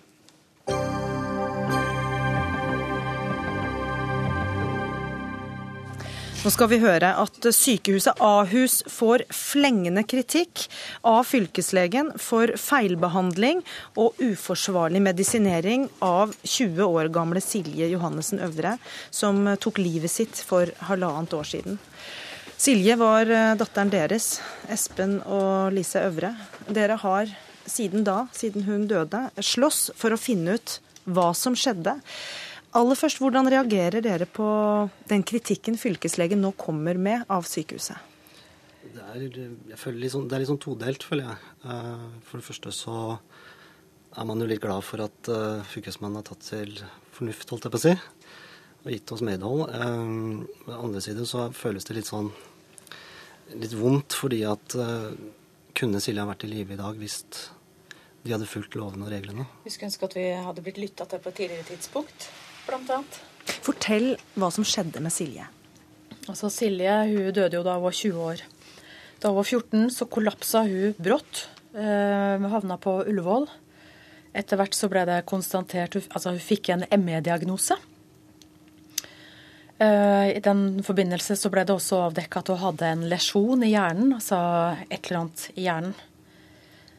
[6.39, 10.69] Nå skal vi høre at sykehuset Ahus får flengende kritikk
[11.03, 13.65] av fylkeslegen for feilbehandling
[13.99, 18.77] og uforsvarlig medisinering av 20 år gamle Silje Johannessen Øvre,
[19.11, 21.83] som tok livet sitt for halvannet år siden.
[22.55, 24.37] Silje var eh, datteren deres,
[24.71, 26.37] Espen og Lise Øvre.
[26.71, 27.35] Dere har
[27.67, 31.99] siden da, siden hun døde, slåss for å finne ut hva som skjedde.
[32.77, 34.47] Aller først, Hvordan reagerer dere på
[35.09, 37.97] den kritikken fylkeslegen nå kommer med av sykehuset?
[38.89, 41.55] Det er, litt sånn, det er litt sånn todelt, føler jeg.
[41.65, 42.97] Eh, for det første så
[44.19, 46.73] er man jo litt glad for at uh, fylkesmannen har tatt til
[47.15, 47.93] fornuft, holdt jeg på å si,
[48.83, 49.69] og gitt oss medhold.
[49.69, 52.33] På den andre siden så føles det litt sånn
[53.61, 54.75] litt vondt, fordi at
[55.79, 57.21] kunne Silje ha vært i live i dag hvis
[58.25, 59.47] de hadde fulgt lovene og reglene?
[59.63, 62.31] Vi skulle ønske at vi hadde blitt lytta til på et tidligere tidspunkt
[62.69, 63.01] bl.a.
[63.65, 65.47] Fortell hva som skjedde med Silje.
[66.29, 68.43] Altså Silje hun døde jo da hun var 20 år.
[69.19, 71.47] Da hun var 14, så kollapsa hun brått.
[71.75, 73.49] Eh, havna på Ullevål.
[74.37, 77.79] Etter hvert så ble det konstatert Altså hun fikk en ME-diagnose.
[79.79, 83.73] Eh, I den forbindelse så ble det også avdekka at hun hadde en lesjon i
[83.73, 84.41] hjernen, altså
[84.89, 85.95] et eller annet i hjernen,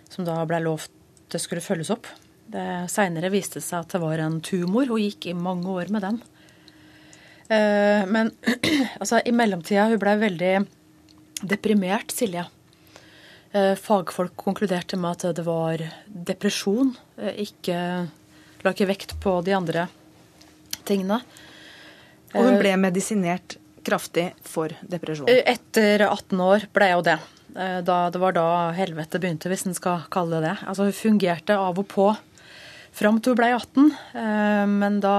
[0.10, 0.96] som da ble lovt
[1.30, 2.08] det skulle følges opp.
[2.50, 4.90] Det Seinere viste seg at det var en tumor.
[4.90, 6.22] Hun gikk i mange år med den.
[7.50, 8.32] Eh, men
[9.02, 10.54] altså, i mellomtida hun ble veldig
[11.50, 12.46] deprimert, Silje.
[13.52, 16.94] Eh, fagfolk konkluderte med at det var depresjon.
[17.18, 17.80] Eh, ikke
[18.66, 19.88] la ikke vekt på de andre
[20.90, 21.22] tingene.
[22.36, 25.30] Og hun ble medisinert kraftig for depresjon?
[25.30, 27.20] Etter 18 år ble hun det.
[27.50, 28.44] Da, det var da
[28.78, 30.58] helvete begynte, hvis en skal kalle det det.
[30.70, 32.12] Altså, hun fungerte av og på
[33.00, 33.92] fram til hun ble 18.
[34.14, 35.18] Eh, men da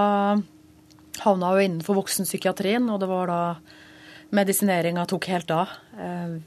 [1.24, 3.42] havna hun innenfor voksenpsykiatrien, og det var da
[4.36, 5.72] medisineringa tok helt av.
[5.96, 6.38] Eh,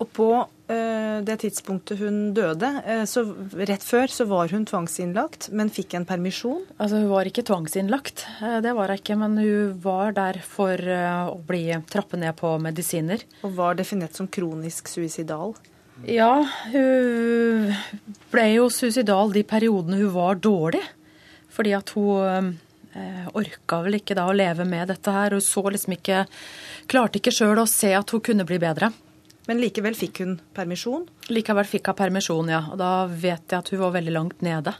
[0.00, 0.26] og på
[0.72, 2.70] eh, det tidspunktet hun døde,
[3.04, 3.26] så
[3.68, 6.62] rett før, så var hun tvangsinnlagt, men fikk en permisjon?
[6.80, 8.24] Altså Hun var ikke tvangsinnlagt,
[8.64, 9.18] det var hun ikke.
[9.20, 13.26] Men hun var der for å bli trappet ned på medisiner.
[13.44, 15.52] Og var definert som kronisk suicidal?
[16.08, 17.74] Ja, hun
[18.32, 20.82] ble jo suicidal de periodene hun var dårlig.
[21.50, 22.54] Fordi at hun
[22.94, 25.36] eh, orka vel ikke da å leve med dette her.
[25.36, 26.24] Hun så liksom ikke
[26.90, 28.88] Klarte ikke sjøl å se at hun kunne bli bedre.
[29.46, 31.04] Men likevel fikk hun permisjon?
[31.30, 32.64] Likevel fikk hun permisjon, ja.
[32.72, 34.74] Og da vet jeg at hun var veldig langt nede.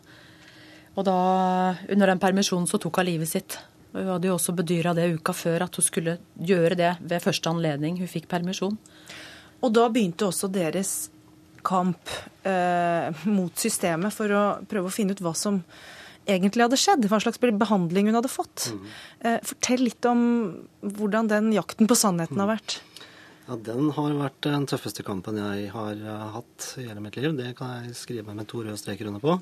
[0.98, 1.18] Og da,
[1.86, 3.60] under den permisjonen, så tok hun livet sitt.
[3.94, 7.50] Hun hadde jo også bedyra det uka før at hun skulle gjøre det ved første
[7.50, 8.74] anledning hun fikk permisjon.
[9.60, 11.10] Og da begynte også deres
[11.66, 12.08] kamp
[12.48, 15.60] eh, mot systemet for å prøve å finne ut hva som
[16.30, 18.70] egentlig hadde skjedd, hva slags behandling hun hadde fått.
[18.72, 18.86] Mm.
[19.20, 20.22] Eh, fortell litt om
[20.80, 22.80] hvordan den jakten på sannheten har vært.
[23.48, 27.34] Ja, Den har vært den tøffeste kampen jeg har eh, hatt i hele mitt liv.
[27.36, 29.38] Det kan jeg skrive med to røde streker under på.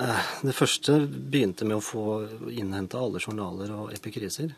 [0.00, 2.04] Eh, det første begynte med å få
[2.52, 4.54] innhenta alle journaler og epikriser.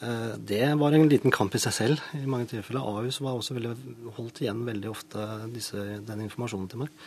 [0.00, 2.84] Eh, det var en liten kamp i seg selv i mange tilfeller.
[2.84, 3.72] Ahus var også veldig,
[4.18, 7.06] holdt igjen veldig ofte disse, den informasjonen til meg.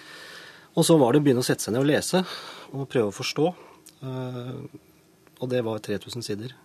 [0.77, 2.23] Og så var det å begynne å sette seg ned og lese
[2.73, 3.51] og prøve å forstå.
[4.09, 4.55] Eh,
[5.39, 6.55] og det var 3000 sider.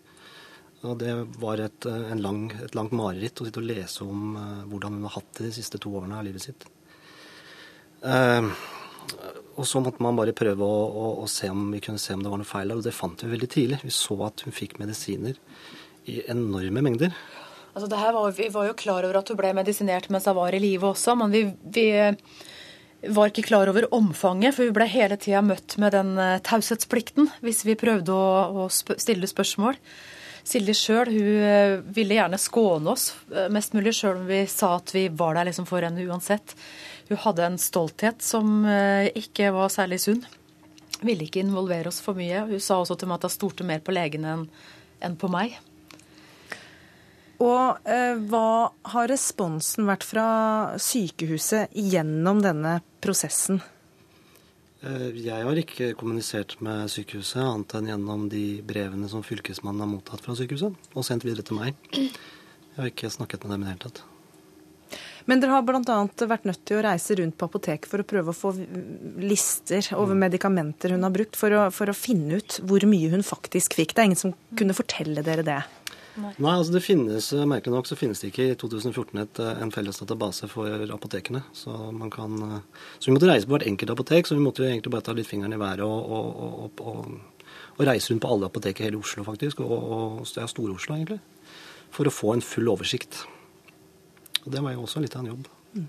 [0.84, 1.86] Og det var et,
[2.20, 5.50] lang, et langt mareritt å sitte og lese om eh, hvordan hun har hatt det
[5.50, 6.66] de siste to årene av livet sitt.
[8.04, 12.20] Og så måtte man bare prøve å, å, å se om vi kunne se om
[12.20, 13.78] det var noe feil Og det fant vi veldig tidlig.
[13.80, 15.38] Vi så at hun fikk medisiner
[16.10, 17.14] i enorme mengder.
[17.74, 20.62] Altså var, vi var jo klar over at hun ble medisinert mens hun var i
[20.62, 21.42] live også, men vi,
[21.74, 21.86] vi,
[23.10, 27.32] var ikke klar over omfanget, for vi ble hele tida møtt med den eh, taushetsplikten
[27.44, 29.80] hvis vi prøvde å, å stille spørsmål.
[30.44, 34.94] Silje sjøl eh, ville gjerne skåne oss eh, mest mulig, sjøl om vi sa at
[34.94, 36.54] vi var der liksom for henne uansett.
[37.10, 40.22] Hun hadde en stolthet som ikke var særlig sunn.
[41.04, 42.46] Ville ikke involvere oss for mye.
[42.48, 44.38] Hun sa også til meg at hun stolte mer på legene
[45.04, 45.58] enn på meg.
[47.42, 50.26] Og eh, hva har responsen vært fra
[50.80, 53.60] sykehuset gjennom denne prosessen?
[54.84, 59.90] Eh, jeg har ikke kommunisert med sykehuset annet enn gjennom de brevene som fylkesmannen har
[59.90, 61.78] mottatt fra sykehuset, og sendt videre til meg.
[61.94, 64.04] Jeg har ikke snakket med dem i det hele tatt.
[65.24, 66.00] Men dere har bl.a.
[66.28, 68.52] vært nødt til å reise rundt på apoteket for å prøve å få
[69.24, 70.20] lister over mm.
[70.26, 73.94] medikamenter hun har brukt, for å, for å finne ut hvor mye hun faktisk fikk.
[73.94, 75.62] Det er ingen som kunne fortelle dere det?
[76.14, 76.30] Nei.
[76.38, 79.98] Nei, altså det finnes, Merkelig nok så finnes det ikke i 2014 et, en felles
[79.98, 81.42] database for apotekene.
[81.56, 82.36] Så, man kan,
[82.98, 85.14] så vi måtte reise på hvert enkelt apotek, så vi måtte jo egentlig bare ta
[85.16, 88.86] litt fingeren i været og, og, og, og, og reise rundt på alle apotek i
[88.86, 89.64] hele Oslo, faktisk.
[89.64, 91.18] Og, og ja, Store-Oslo, egentlig.
[91.94, 93.24] For å få en full oversikt.
[94.44, 95.50] Og Det var jo også litt av en jobb.
[95.74, 95.88] Mm.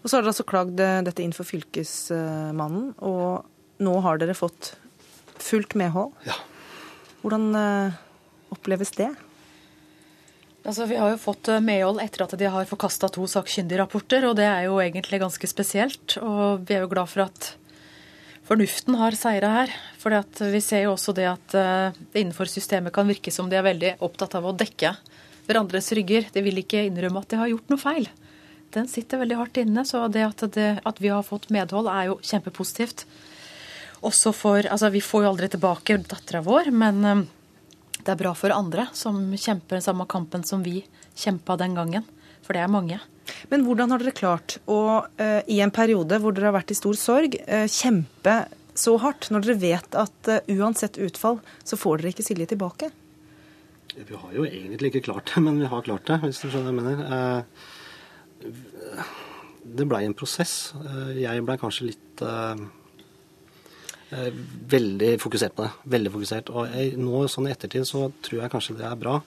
[0.00, 4.74] Og Så har dere altså klagd dette inn for Fylkesmannen, og nå har dere fått
[5.40, 6.12] fullt medhold.
[6.28, 6.36] Ja.
[7.24, 7.52] Hvordan
[8.52, 9.10] oppleves det?
[10.60, 14.36] Altså, vi har jo fått eh, medhold etter at de har forkasta to sakkyndigrapporter, og
[14.38, 16.18] det er jo egentlig ganske spesielt.
[16.20, 17.52] Og vi er jo glad for at
[18.48, 19.72] fornuften har seira her.
[20.00, 20.14] For
[20.52, 23.94] vi ser jo også det at det innenfor systemet kan virke som de er veldig
[24.04, 24.96] opptatt av å dekke
[25.48, 26.28] hverandres rygger.
[26.34, 28.10] De vil ikke innrømme at de har gjort noe feil.
[28.74, 32.10] Den sitter veldig hardt inne, så det at, det, at vi har fått medhold er
[32.10, 33.06] jo kjempepositivt.
[34.06, 37.24] Også for Altså, vi får jo aldri tilbake dattera vår, men uh,
[38.04, 40.82] det er bra for andre som kjemper den samme kampen som vi
[41.18, 42.06] kjempa den gangen.
[42.44, 43.00] For det er mange.
[43.52, 46.78] Men hvordan har dere klart å, uh, i en periode hvor dere har vært i
[46.78, 48.40] stor sorg, uh, kjempe
[48.78, 52.90] så hardt, når dere vet at uh, uansett utfall, så får dere ikke Silje tilbake?
[53.94, 56.74] Vi har jo egentlig ikke klart det, men vi har klart det, hvis du skjønner
[56.74, 57.44] hva jeg mener.
[59.60, 60.72] Det blei en prosess.
[61.14, 62.56] Jeg blei kanskje litt Eh,
[64.10, 65.70] veldig fokusert på det.
[65.94, 66.52] Veldig fokusert.
[66.54, 69.20] Og jeg, nå sånn i ettertid så tror jeg kanskje det er bra.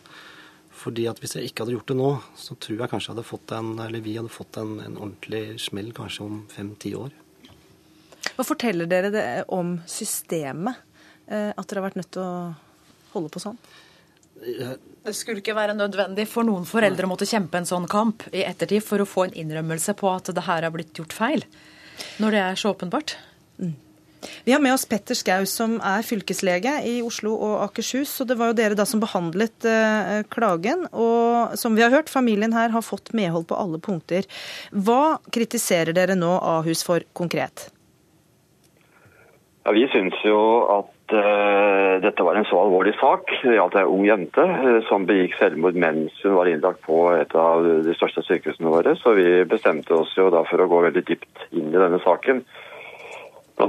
[0.83, 3.27] Fordi at hvis jeg ikke hadde gjort det nå, så tror jeg kanskje jeg hadde
[3.27, 7.13] fått en, eller vi hadde fått en, en ordentlig smell kanskje om fem-ti år.
[8.33, 10.81] Hva forteller dere det om systemet?
[11.27, 12.33] Eh, at dere har vært nødt til å
[13.13, 13.59] holde på sånn?
[14.43, 18.43] Det skulle ikke være nødvendig for noen foreldre å måtte kjempe en sånn kamp i
[18.43, 21.45] ettertid for å få en innrømmelse på at det her har blitt gjort feil,
[22.19, 23.15] når det er så åpenbart.
[23.61, 23.75] Mm.
[24.45, 28.15] Vi har med oss Petter Skau, som er fylkeslege i Oslo og Akershus.
[28.21, 30.88] og Det var jo dere da som behandlet eh, klagen.
[30.91, 34.27] Og som vi har hørt, familien her har fått medhold på alle punkter.
[34.71, 37.69] Hva kritiserer dere nå Ahus for konkret?
[39.63, 43.31] Ja, Vi syns jo at uh, dette var en så alvorlig sak.
[43.45, 47.31] Det gjaldt ei ung jente uh, som begikk selvmord mens hun var innlagt på et
[47.39, 48.97] av de største sykehusene våre.
[48.99, 52.43] Så vi bestemte oss jo da for å gå veldig dypt inn i denne saken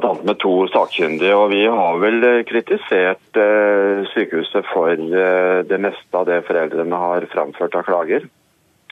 [0.00, 0.14] bl.a.
[0.22, 1.36] med to sakkyndige.
[1.36, 7.00] Og vi har vel eh, kritisert eh, sykehuset for eh, det meste av det foreldrene
[7.06, 8.28] har framført av klager.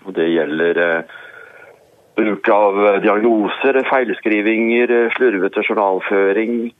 [0.06, 1.04] Og det gjelder
[2.18, 6.72] bruk av diagnoser, feilskrivinger, slurvete journalføring,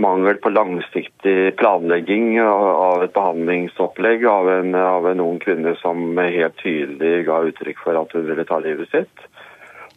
[0.00, 6.56] mangel på langsiktig planlegging av et behandlingsopplegg av en, av en ung kvinne som helt
[6.62, 9.28] tydelig ga uttrykk for at hun ville ta livet sitt.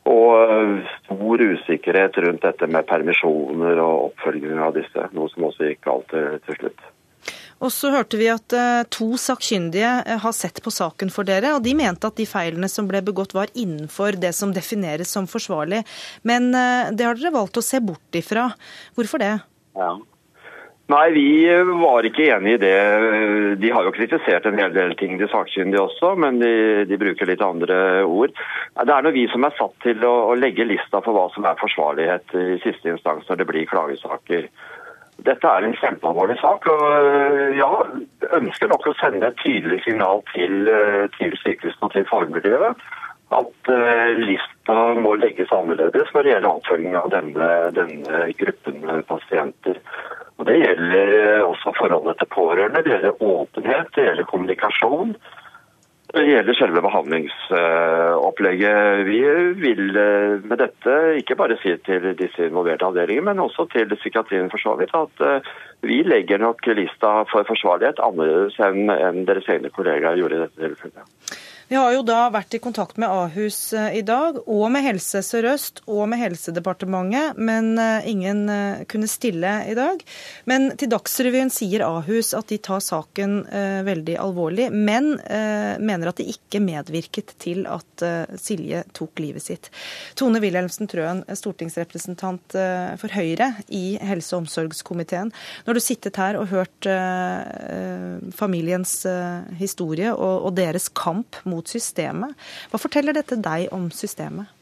[0.07, 5.71] Og eh, stor usikkerhet rundt dette med permisjoner og oppfølging av disse, noe som også
[5.71, 6.85] gikk galt til, til slutt.
[7.57, 9.89] Og så hørte vi at uh, to sakkyndige
[10.21, 13.33] har sett på saken for dere, og de mente at de feilene som ble begått
[13.33, 15.81] var innenfor det som defineres som forsvarlig.
[16.21, 18.51] Men det har dere valgt å se bort ifra.
[18.93, 19.33] Hvorfor det?
[19.73, 19.95] Ja.
[20.87, 21.27] Nei, vi
[21.81, 22.75] var ikke enig i det.
[23.59, 26.51] De har jo kritisert en hel del ting, de sakkyndige også, men de,
[26.87, 28.31] de, bruker litt andre ord.
[28.79, 31.43] Det er nå vi som er satt til å, å, legge lista for hva som
[31.49, 34.47] er forsvarlighet i siste instans når det blir klagesaker.
[35.27, 37.71] Dette er en kjempealvorlig sak, og ja,
[38.39, 40.71] ønsker nok å sende et tydelig signal til,
[41.17, 42.87] til sykehusene og til fagmiljøet
[43.35, 48.77] at uh, lista må legges annerledes når det gjelder oppfølging av denne, denne gruppen
[49.09, 49.77] pasienter.
[50.37, 55.09] Og Det gjelder eh, også forholdet til pårørende, det gjelder åpenhet, det gjelder kommunikasjon.
[56.13, 59.05] Det gjelder selve behandlingsopplegget.
[59.09, 59.19] Vi
[59.63, 64.51] vil eh, med dette ikke bare si til disse involverte avdelingene, men også til psykiatrien
[64.53, 65.43] for så vidt, at eh,
[65.89, 71.05] vi legger nok lista for forsvarlighet annerledes enn deres egne kollegaer gjorde i dette tilfellet.
[71.69, 75.19] Vi har jo da vært i kontakt med Ahus eh, i dag, og med Helse
[75.25, 79.99] Sør-Øst og med Helsedepartementet, men eh, ingen eh, kunne stille i dag.
[80.47, 83.41] Men til Dagsrevyen sier Ahus at de tar saken
[83.83, 88.03] veldig alvorlig, men mener at de ikke medvirket til at
[88.39, 89.69] Silje tok livet sitt.
[90.19, 92.55] Tone Wilhelmsen Trøen, stortingsrepresentant
[93.01, 95.31] for Høyre i helse- og omsorgskomiteen.
[95.67, 96.89] Når du sittet her og hørt
[98.37, 98.95] familiens
[99.59, 102.37] historie og deres kamp mot mot systemet.
[102.71, 104.53] Hva forteller dette deg om systemet?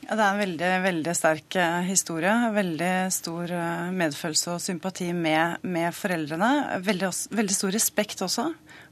[0.00, 2.32] Ja, det er en veldig, veldig sterk eh, historie.
[2.54, 6.80] Veldig stor eh, medfølelse og sympati med, med foreldrene.
[6.86, 8.46] Veldig, veldig, stor respekt også.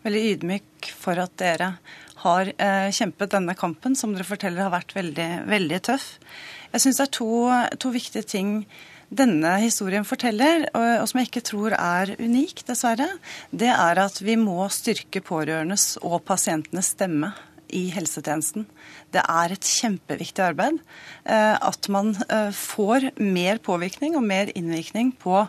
[0.05, 1.73] Veldig ydmyk for at dere
[2.23, 6.07] har eh, kjempet denne kampen, som dere forteller har vært veldig, veldig tøff.
[6.75, 7.33] Jeg syns det er to,
[7.81, 8.53] to, viktige ting
[9.09, 13.09] denne historien forteller, og som jeg ikke tror er unik, dessverre,
[13.51, 17.33] det er at vi må styrke pårørendes og pasientenes stemme
[17.75, 18.67] i helsetjenesten.
[19.15, 20.81] Det er et kjempeviktig arbeid.
[21.29, 25.45] Eh, at man eh, får mer påvirkning og mer innvirkning på,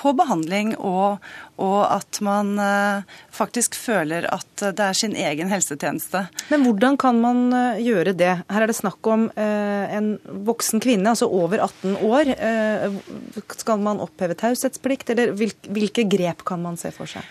[0.00, 1.22] på behandling, og,
[1.56, 6.26] og, at man eh, faktisk føler at det er sin egen helsetjeneste.
[6.52, 7.44] Men hvordan kan man
[7.82, 8.34] gjøre det?
[8.52, 10.12] Her er det snakk om en
[10.46, 12.32] voksen kvinne, altså over 18 år.
[13.58, 17.26] Skal man oppheve taushetsplikt, eller hvilke grep kan man se for seg?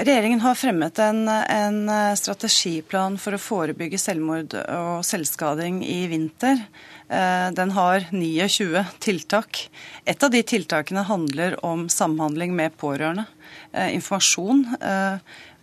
[0.00, 6.62] Regjeringen har fremmet en, en, eh, strategiplan for å forebygge selvmord og selvskading i vinter.
[7.10, 9.66] Eh, den har 29 tiltak.
[10.06, 13.26] Et av de tiltakene handler om samhandling med pårørende.
[13.74, 14.64] Eh, informasjon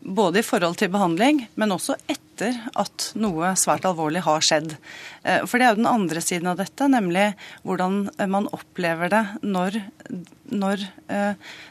[0.08, 4.76] både i forhold til behandling, men også etter at noe svært alvorlig har skjedd.
[5.48, 7.32] For det er jo den andre siden av dette, nemlig
[7.68, 9.80] hvordan man opplever det når,
[10.54, 10.86] når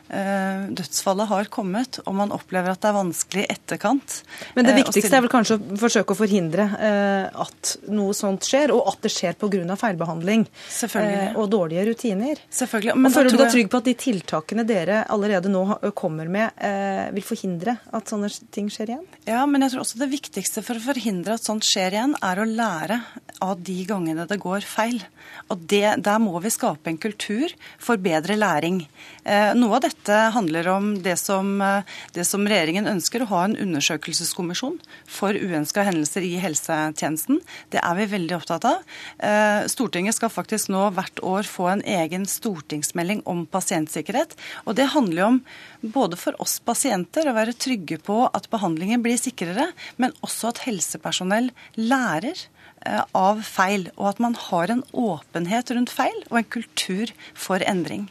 [0.06, 4.20] Eh, dødsfallet har kommet, og man opplever at det er vanskelig i etterkant.
[4.54, 8.46] Men det eh, viktigste er vel kanskje å forsøke å forhindre eh, at noe sånt
[8.46, 9.74] skjer, og at det skjer pga.
[9.80, 10.44] feilbehandling
[11.34, 12.38] og dårlige rutiner.
[12.54, 12.94] Selvfølgelig.
[13.00, 15.64] Men og føler du deg trygg på at de tiltakene dere allerede nå
[15.98, 16.54] kommer med,
[17.16, 19.04] vil forhindre at sånne ting skjer igjen?
[19.26, 22.40] Ja, men jeg tror også det viktigste for å forhindre at sånt skjer igjen, er
[22.40, 23.00] å lære
[23.44, 25.00] av de gangene det går feil.
[25.50, 28.86] Og det, Der må vi skape en kultur for bedre læring.
[29.56, 33.56] noe av dette handler om det som, eh, det som, regjeringen ønsker, å ha en
[33.56, 37.40] undersøkelseskommisjon for uønska hendelser i helsetjenesten.
[37.70, 38.82] Det er vi veldig opptatt av.
[39.18, 44.36] Eh, Stortinget skal faktisk nå hvert år få en egen stortingsmelding om pasientsikkerhet.
[44.66, 45.40] Og det handler jo om
[45.82, 50.64] både for oss pasienter å være trygge på at behandlingen blir sikrere, men også at
[50.66, 52.55] helsepersonell lærer eh,
[53.16, 58.06] av feil, og at man har en åpenhet rundt feil og en kultur for endring.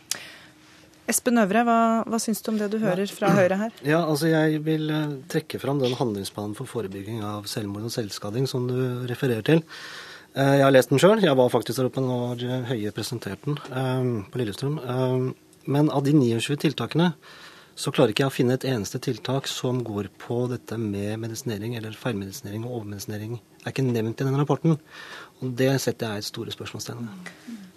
[1.06, 1.78] Espen Øvre, hva,
[2.10, 3.74] hva syns du om det du hører fra Høyre her?
[3.86, 8.50] Ja, altså Jeg vil eh, trekke fram den handlingsplanen for forebygging av selvmord og selvskading
[8.50, 9.62] som du refererer til.
[10.34, 11.22] Eh, jeg har lest den sjøl.
[11.22, 14.80] Jeg var faktisk der oppe når Høie presenterte den på Lillestrøm.
[15.70, 17.14] Men av de 29 tiltakene
[17.76, 21.76] så klarer ikke jeg å finne et eneste tiltak som går på dette med medisinering
[21.78, 23.38] eller feilmedisinering og overmedisinering.
[23.66, 24.76] Det er ikke nevnt i denne rapporten.
[25.42, 27.32] Og det setter jeg et store spørsmålstegn ved.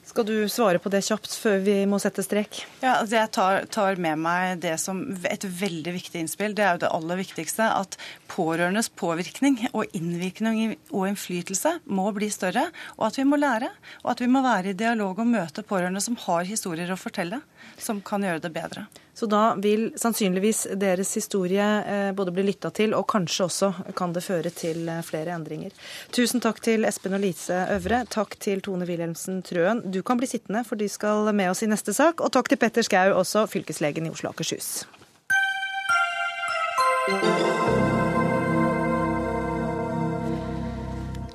[0.09, 2.59] Skal du svare på det kjapt før vi må sette strek?
[2.83, 6.53] Ja, altså Jeg tar, tar, med meg det som et veldig viktig innspill.
[6.57, 7.71] Det er jo det aller viktigste.
[7.73, 7.97] At
[8.29, 12.69] pårørendes påvirkning og innvirkning og innflytelse må bli større.
[12.99, 13.73] Og at vi må lære.
[14.05, 17.41] Og at vi må være i dialog og møte pårørende som har historier å fortelle.
[17.81, 18.85] Som kan gjøre det bedre.
[19.19, 24.15] Så da vil sannsynligvis deres historie eh, både bli lytta til, og kanskje også kan
[24.15, 25.75] det føre til eh, flere endringer.
[26.15, 28.05] Tusen takk til Espen og Lise Øvre.
[28.15, 29.83] Takk til Tone Wilhelmsen Trøen.
[29.91, 32.23] Du kan bli sittende, for de skal med oss i neste sak.
[32.23, 34.87] Og takk til Petter Skau, også fylkeslegen i Oslo og Akershus.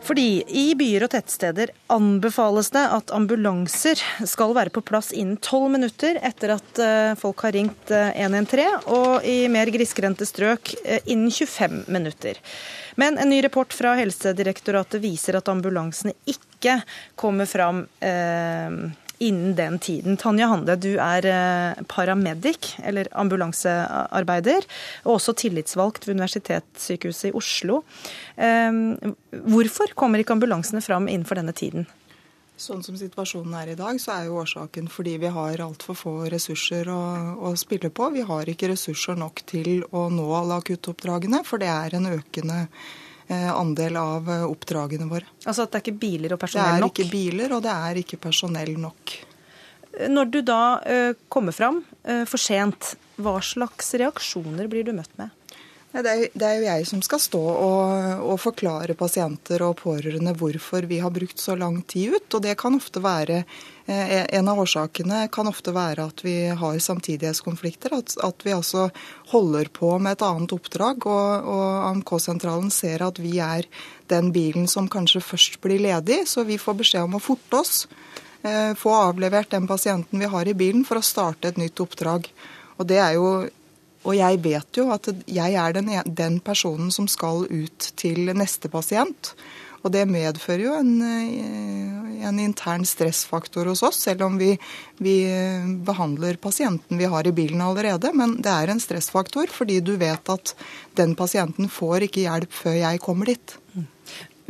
[0.04, 5.70] Fordi i byer og tettsteder anbefales det at ambulanser skal være på plass innen tolv
[5.72, 11.00] minutter etter at eh, folk har ringt 113, eh, og i mer grisgrendte strøk eh,
[11.06, 12.42] innen 25 minutter.
[13.00, 16.82] Men en ny rapport fra Helsedirektoratet viser at ambulansene ikke
[17.20, 18.76] kommer fram eh,
[19.19, 20.17] innen den tiden.
[20.17, 24.67] Tanja Hande, du er eh, paramedic, eller ambulansearbeider,
[25.06, 27.82] og også tillitsvalgt ved Universitetssykehuset i Oslo.
[28.36, 31.88] Ehm, hvorfor kommer ikke ambulansene fram innenfor denne tiden?
[32.63, 36.13] Sånn som situasjonen er i dag, så er jo årsaken fordi vi har altfor få
[36.32, 36.99] ressurser å,
[37.49, 38.12] å, spille på.
[38.13, 42.67] Vi har ikke ressurser nok til å nå alle akuttoppdragene, for det er en økende
[43.32, 45.30] andel av eh, oppdragene våre.
[45.46, 46.96] Altså at det er ikke biler og personell nok?
[46.96, 49.16] Det er ikke biler, og det er ikke personell nok.
[50.10, 55.30] Når du da uh, kommer fram for sent, hva slags reaksjoner blir du møtt med?
[55.93, 60.34] Det er, det er jo jeg som skal stå og, og, forklare pasienter og pårørende
[60.39, 62.27] hvorfor vi har brukt så lang tid ut.
[62.34, 63.43] Og det kan ofte være
[63.86, 67.95] Eh, en av årsakene kan ofte være at vi har samtidighetskonflikter.
[67.97, 68.88] At, at vi altså
[69.34, 73.67] holder på med et annet oppdrag, og, og AMK-sentralen ser at vi er
[74.12, 77.84] den bilen som kanskje først blir ledig, så vi får beskjed om å forte oss.
[78.43, 82.32] Eh, få avlevert den pasienten vi har i bilen, for å starte et nytt oppdrag.
[82.79, 83.36] Og det er jo
[84.04, 88.72] og jeg vet jo at jeg er den, den personen som skal ut til neste
[88.72, 89.34] pasient.
[89.84, 94.54] Og det medfører jo en, eh, en intern stressfaktor hos oss, selv om vi,
[95.04, 95.16] vi,
[95.84, 98.13] behandler pasienten vi har i bilen allerede.
[98.16, 100.56] Men det er en stressfaktor, fordi du vet at
[100.96, 103.58] den pasienten får ikke hjelp før jeg kommer dit.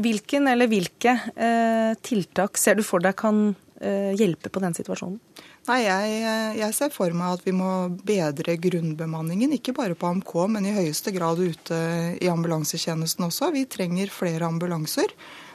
[0.04, 5.18] Hvilken eller hvilke eh, tiltak ser du for deg kan eh, hjelpe på den situasjonen?
[5.64, 6.16] Nei, jeg,
[6.60, 7.70] jeg, ser for meg at vi må
[8.04, 11.78] bedre grunnbemanningen, ikke bare på AMK, men i høyeste grad ute
[12.20, 13.54] i ambulansetjenesten også.
[13.56, 15.14] Vi trenger flere ambulanser,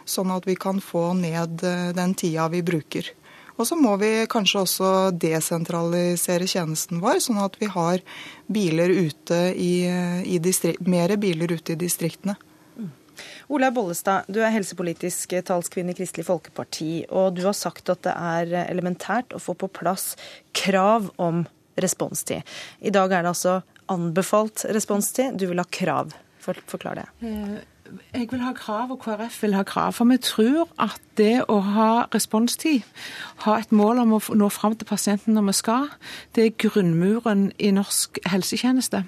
[0.09, 3.13] sånn at vi kan få ned eh, den tida vi bruker.
[3.59, 8.01] Og så må vi kanskje også desentralisere tjenesten vår, sånn at vi har
[8.49, 9.73] biler ute i,
[10.25, 10.39] i
[10.89, 12.39] mer biler ute i distriktene.
[13.49, 18.13] Olaug Bollestad, du er helsepolitisk talskvinne i Kristelig Folkeparti, og du har sagt at det
[18.13, 20.11] er elementært å få på plass
[20.53, 21.47] krav om
[21.81, 22.45] responstid.
[22.85, 26.13] I dag er det altså anbefalt responstid, du vil ha krav.
[26.45, 27.07] Forklar det.
[28.15, 29.93] Jeg vil ha krav, og KrF vil ha krav.
[29.93, 32.87] For vi tror at det å ha responstid,
[33.45, 35.89] ha et mål om å nå fram til pasienten når vi skal,
[36.37, 39.03] det er grunnmuren i norsk helsetjeneste.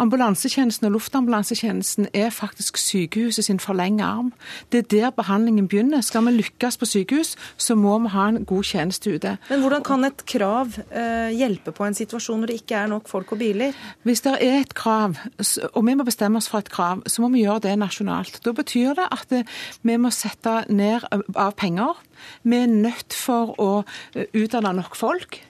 [0.00, 4.32] Ambulansetjenesten og luftambulansetjenesten er faktisk sykehuset sin forlengede arm.
[4.72, 6.00] Det er der behandlingen begynner.
[6.06, 9.36] Skal vi lykkes på sykehus, så må vi ha en god tjeneste ute.
[9.50, 13.10] Men hvordan kan et krav eh, hjelpe på en situasjon hvor det ikke er nok
[13.10, 13.76] folk og biler?
[14.06, 15.18] Hvis det er et krav,
[15.74, 18.09] og vi må bestemme oss for et krav, så må vi gjøre det nasjonalt.
[18.44, 19.32] Da betyr det at
[19.86, 21.98] vi må sette ned av penger.
[22.42, 23.70] Vi er nødt for å
[24.14, 25.40] eh, utdanne nok folk.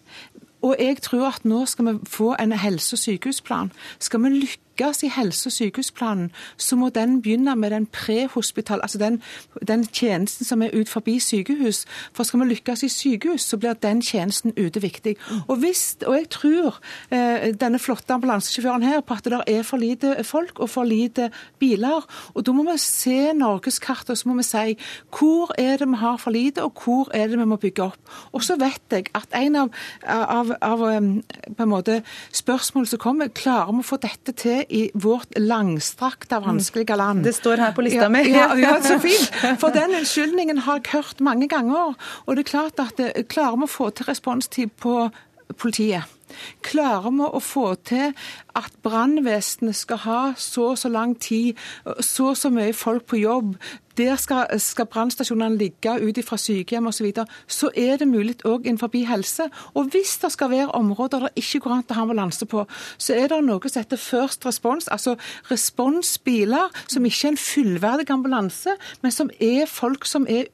[0.60, 3.72] Og jeg tror at nå skal vi få en helse- og sykehusplan.
[3.98, 8.80] Skal vi lykkes lykkes i helse- og sykehusplanen, så må den begynne med den prehospital,
[8.82, 9.22] altså den,
[9.68, 11.84] den, tjenesten som er ut forbi sykehus.
[12.12, 15.16] For skal vi lykkes i sykehus, så blir den tjenesten ute viktig.
[15.48, 19.76] Og, hvis, og jeg tror eh, denne flotte ambulansesjåføren her på at det er for
[19.76, 22.06] lite folk og for lite biler.
[22.34, 24.76] Og da må vi se norgeskartet og så må vi si
[25.18, 28.14] hvor er det vi har for lite, og hvor er det vi må bygge opp.
[28.32, 29.70] Og så vet jeg at en av,
[30.06, 32.00] av, av på en måte,
[32.32, 37.24] spørsmål som kommer, klarer vi å få dette til i vårt langstrakte, vanskelige land.
[37.26, 38.22] Det står her på lista mi.
[38.30, 39.34] Ja, ja, så fint.
[39.60, 41.98] For den unnskyldningen har jeg hørt mange ganger.
[42.26, 45.10] Og det er klart at det, klarer vi å få til responstid på
[45.58, 46.19] politiet
[46.66, 48.14] Klarer vi å få til
[48.58, 51.58] at brannvesenet skal ha så og så lang tid,
[52.00, 53.54] så og så mye folk på jobb,
[54.00, 58.36] der skal, skal brannstasjonene ligge ut fra sykehjem osv., så, videre, så er det mulig
[58.48, 59.48] òg innenfor helse.
[59.74, 62.64] Og hvis det skal være områder det ikke går an å ha ambulanse på,
[62.98, 65.16] så er det noe som heter first response, altså
[65.50, 70.48] responsbiler som ikke er en fullverdig ambulanse, men som er folk som er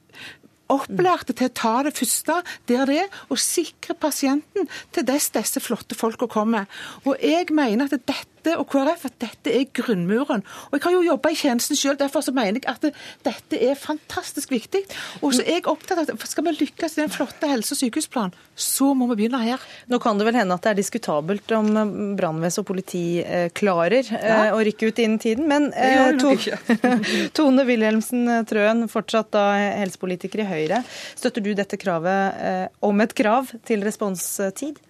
[0.72, 5.62] opplærte til å ta det første der det er, og sikre pasienten til dess disse
[5.62, 6.66] flotte folka kommer.
[7.04, 10.44] Og jeg mener at dette dette og KrF at dette er grunnmuren.
[10.70, 12.86] Og Jeg har jo jobba i tjenesten sjøl, derfor så mener jeg at
[13.26, 14.84] dette er fantastisk viktig.
[15.22, 17.80] Og så er jeg opptatt av at skal vi lykkes i den flotte helse- og
[17.80, 19.62] sykehusplanen, så må vi begynne her.
[19.90, 24.00] Nå kan det vel hende at det er diskutabelt om brannvesen og politi eh, klarer
[24.00, 24.54] eh, ja.
[24.54, 26.34] å rykke ut innen tiden, men eh, to,
[27.36, 29.46] Tone Wilhelmsen Trøen, fortsatt da
[29.82, 30.82] helsepolitiker i Høyre.
[31.16, 34.80] Støtter du dette kravet om et krav til responstid?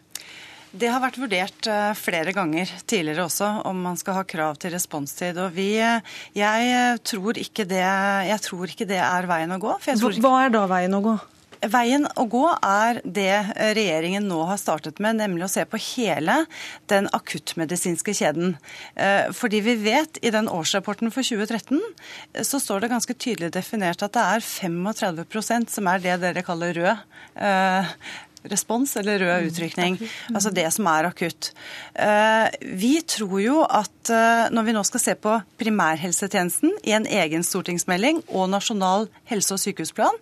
[0.76, 4.74] Det har vært vurdert eh, flere ganger tidligere også om man skal ha krav til
[4.74, 5.38] responstid.
[5.40, 6.02] og vi, eh,
[6.36, 7.84] jeg, eh, tror ikke det,
[8.28, 9.72] jeg tror ikke det er veien å gå.
[10.20, 11.14] Hva er da veien å gå?
[11.72, 16.42] Veien å gå er det regjeringen nå har startet med, nemlig å se på hele
[16.92, 18.58] den akuttmedisinske kjeden.
[19.34, 21.80] Fordi vi vet i den årsrapporten for 2013
[22.44, 26.76] så står det ganske tydelig definert at det er 35% som er det dere kaller
[26.76, 27.96] rød
[28.50, 29.48] respons eller rød mm.
[29.50, 29.98] utrykning.
[30.32, 31.52] Altså det som er akutt.
[31.94, 32.46] Eh,
[32.80, 37.46] vi tror jo at eh, når vi nå skal se på primærhelsetjenesten i en egen
[37.46, 40.20] stortingsmelding og nasjonal helse- og sykehusplan,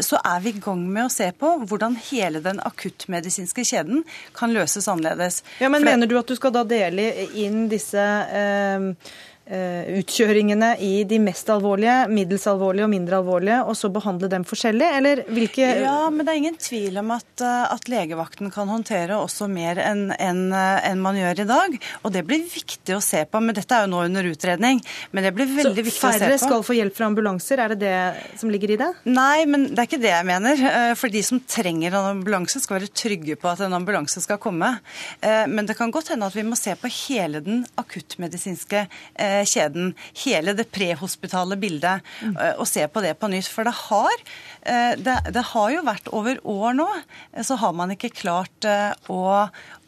[0.00, 4.04] så er vi i gang med å se på hvordan hele den akuttmedisinske kjeden
[4.36, 5.42] kan løses annerledes.
[5.62, 7.08] Ja, men Mener du at du skal da dele
[7.38, 8.00] inn disse
[8.30, 8.94] Eh,
[9.50, 14.88] utkjøringene i de mest alvorlige, middels alvorlige og mindre alvorlige, og så behandle dem forskjellig,
[15.00, 19.18] eller hvilke Ja, men det er ingen tvil om at, eh, at legevakten kan håndtere
[19.18, 21.76] også mer enn en, en eh, man gjør i dag.
[22.04, 23.40] Og det blir viktig å se på.
[23.42, 24.80] Men dette er jo nå under utredning.
[25.10, 26.24] Men det blir veldig så viktig å se på.
[26.26, 28.90] Færre skal få hjelp fra ambulanser, er det det som ligger i det?
[29.08, 30.64] Nei, men det er ikke det jeg mener.
[31.00, 34.72] For de som trenger en ambulanse, skal være trygge på at en ambulanse skal komme.
[35.20, 38.84] Men det kan godt hende at vi må se på hele den akuttmedisinske
[39.48, 42.06] kjeden, hele det prehospitale bildet,
[42.58, 43.48] og se på det på nytt.
[43.50, 44.22] For det har,
[44.62, 46.88] eh, det, det har jo vært over år nå,
[47.46, 49.20] så har man ikke klart eh, å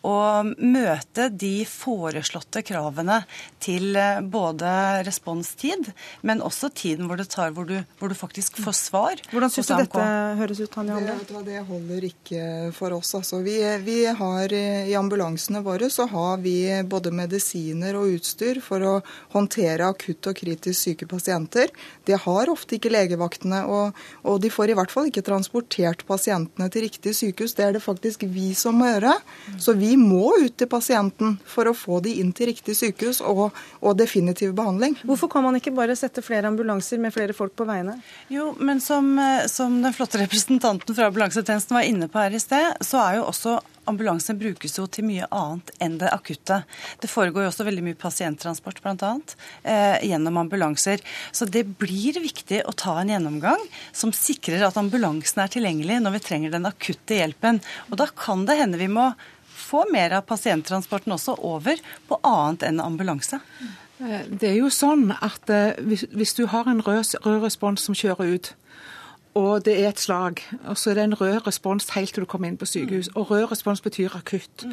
[0.03, 3.21] å møte de foreslåtte kravene
[3.63, 5.93] til eh, både responstid,
[6.27, 9.23] men også tiden hvor det tar, hvor du, hvor du faktisk får svar.
[9.31, 10.07] Hvordan syns du dette
[10.41, 11.15] høres ut, Tanja Hamre?
[11.23, 13.15] Det, det holder ikke for oss.
[13.19, 18.59] Altså, vi, vi har eh, I ambulansene våre så har vi både medisiner og utstyr
[18.65, 18.97] for å
[19.37, 21.71] håndtere akutt og kritisk syke pasienter.
[22.09, 26.67] Det har ofte ikke legevaktene, og, og de får i hvert fall ikke transportert pasientene
[26.73, 27.55] til riktig sykehus.
[27.55, 29.15] Det er det faktisk vi som må gjøre.
[29.63, 33.51] Så vi må ut til pasienten for å få de inn til riktig sykehus og,
[33.81, 34.97] og definitiv behandling.
[35.07, 37.99] Hvorfor kan man ikke bare sette flere ambulanser med flere folk på veiene?
[38.33, 42.43] Jo, men som, eh, som den flotte representanten fra ambulansetjenesten var inne på her i
[42.43, 46.61] sted, så er jo også Ambulansen brukes jo til mye annet enn det akutte.
[47.03, 49.11] Det foregår jo også veldig mye pasienttransport bl.a.
[49.67, 51.03] Eh, gjennom ambulanser.
[51.35, 56.15] Så det blir viktig å ta en gjennomgang som sikrer at ambulansen er tilgjengelig når
[56.15, 57.59] vi trenger den akutte hjelpen.
[57.91, 59.11] Og da kan det hende vi må
[59.73, 63.41] få mer av pasienttransporten også over på annet enn ambulanse.
[64.03, 67.89] Eh, det er jo sånn at eh, hvis, hvis du har en rød, rød respons
[67.89, 68.53] som kjører ut,
[69.35, 70.41] og det er et slag.
[70.69, 73.09] Og så er det en rød respons helt til du kommer inn på sykehus.
[73.17, 74.67] Og rød respons betyr akutt.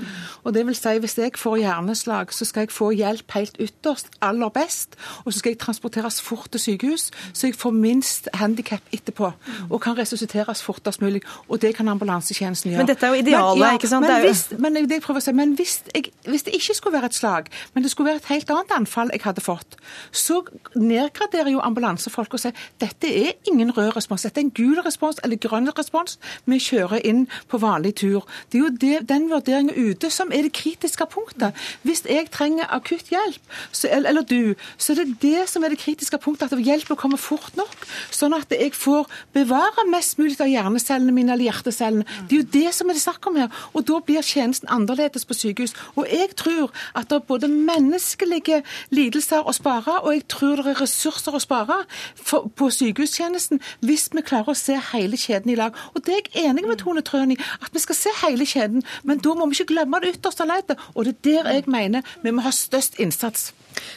[0.43, 4.11] Og det vil si, hvis jeg får hjerneslag, så skal jeg få hjelp helt ytterst,
[4.21, 4.97] aller best.
[5.23, 9.31] Og så skal jeg transporteres fort til sykehus, så jeg får minst handikap etterpå.
[9.69, 11.21] Og kan resusciteres fortest mulig.
[11.47, 12.83] Og det kan ambulansetjenesten gjøre.
[12.83, 14.07] Men dette er jo idealet, ja, ikke sant?
[14.07, 16.97] Men, hvis, men, det jeg prøver å si, men hvis, jeg, hvis det ikke skulle
[16.99, 19.79] være et slag, men det skulle være et helt annet anfall jeg hadde fått,
[20.11, 20.41] så
[20.75, 24.27] nedgraderer jo ambulansefolk og sier dette er ingen rød respons.
[24.27, 26.17] dette er en gul respons eller grønn respons.
[26.49, 28.27] Vi kjører inn på vanlig tur.
[28.51, 31.57] Det er jo det, den vurderingen ute som er det kritiske punktet.
[31.83, 33.41] Hvis jeg trenger akutt hjelp,
[33.71, 36.53] så, eller du, så er det det som er det kritiske punktet.
[36.53, 41.33] At hjelpen kommer fort nok, sånn at jeg får bevare mest mulig av hjernecellene mine
[41.33, 42.07] eller hjertecellene.
[42.29, 43.49] Det er jo det som er det snakk om her.
[43.73, 45.75] Og da blir tjenesten annerledes på sykehus.
[45.95, 48.61] Og jeg tror at det er både menneskelige
[48.95, 51.81] lidelser å spare, og jeg tror det er ressurser å spare
[52.15, 55.77] for, på sykehustjenesten hvis vi klarer å se hele kjeden i lag.
[55.93, 58.85] Og det er jeg enig med Tone Trøen i, at vi skal se hele kjeden.
[59.03, 60.79] Men da må vi ikke glemme det ytterste leddet.
[60.95, 63.51] Og det er der jeg mener vi må ha størst innsats.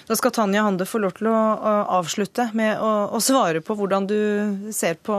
[0.09, 1.37] Da skal Tanja Hande få lov til å
[1.99, 4.19] avslutte med å, å svare på hvordan du
[4.75, 5.17] ser på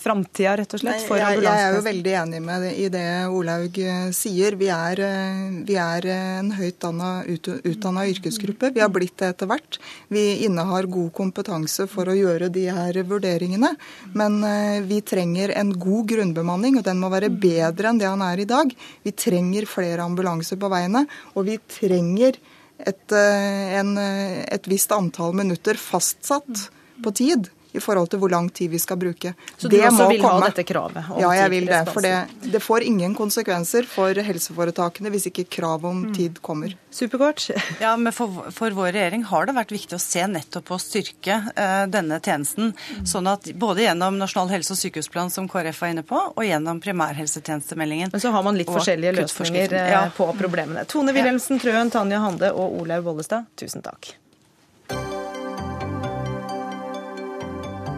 [0.00, 3.06] framtida, rett og slett, for jeg, jeg er jo veldig enig med det, i det
[3.32, 4.56] Olaug eh, sier.
[4.60, 8.72] Vi er, eh, vi er en høyt ut, utdanna yrkesgruppe.
[8.74, 9.80] Vi har blitt det etter hvert.
[10.12, 13.72] Vi innehar god kompetanse for å gjøre de her vurderingene.
[14.16, 18.24] Men eh, vi trenger en god grunnbemanning, og den må være bedre enn det han
[18.24, 18.72] er i dag.
[19.06, 22.38] Vi trenger flere ambulanser på veiene, og vi trenger
[22.78, 26.68] et, eh, en, eh, et visst antall minutter fastsatt
[27.02, 29.32] på tid i forhold til hvor lang tid vi skal bruke.
[29.56, 30.40] Så du det også vil komme.
[30.40, 31.10] ha dette kravet?
[31.20, 31.82] ja, jeg vil det.
[31.92, 32.14] For det,
[32.44, 36.14] det, får ingen konsekvenser for helseforetakene hvis ikke kravet om mm.
[36.16, 36.76] tid kommer.
[36.90, 37.48] Superkort.
[37.80, 40.80] Ja, men for, for, vår regjering har det vært viktig å se nettopp på å
[40.80, 42.72] styrke uh, denne tjenesten.
[42.72, 43.06] Mm.
[43.08, 46.80] Sånn at både gjennom Nasjonal helse- og sykehusplan, som KrF var inne på, og gjennom
[46.82, 48.14] primærhelsetjenestemeldingen.
[48.14, 50.04] Men så har man litt forskjellige løsninger eh, ja.
[50.16, 50.86] på problemene.
[50.88, 54.16] Tone Wilhelmsen Trøen, Tanja Hande og Olaug Bollestad, tusen takk.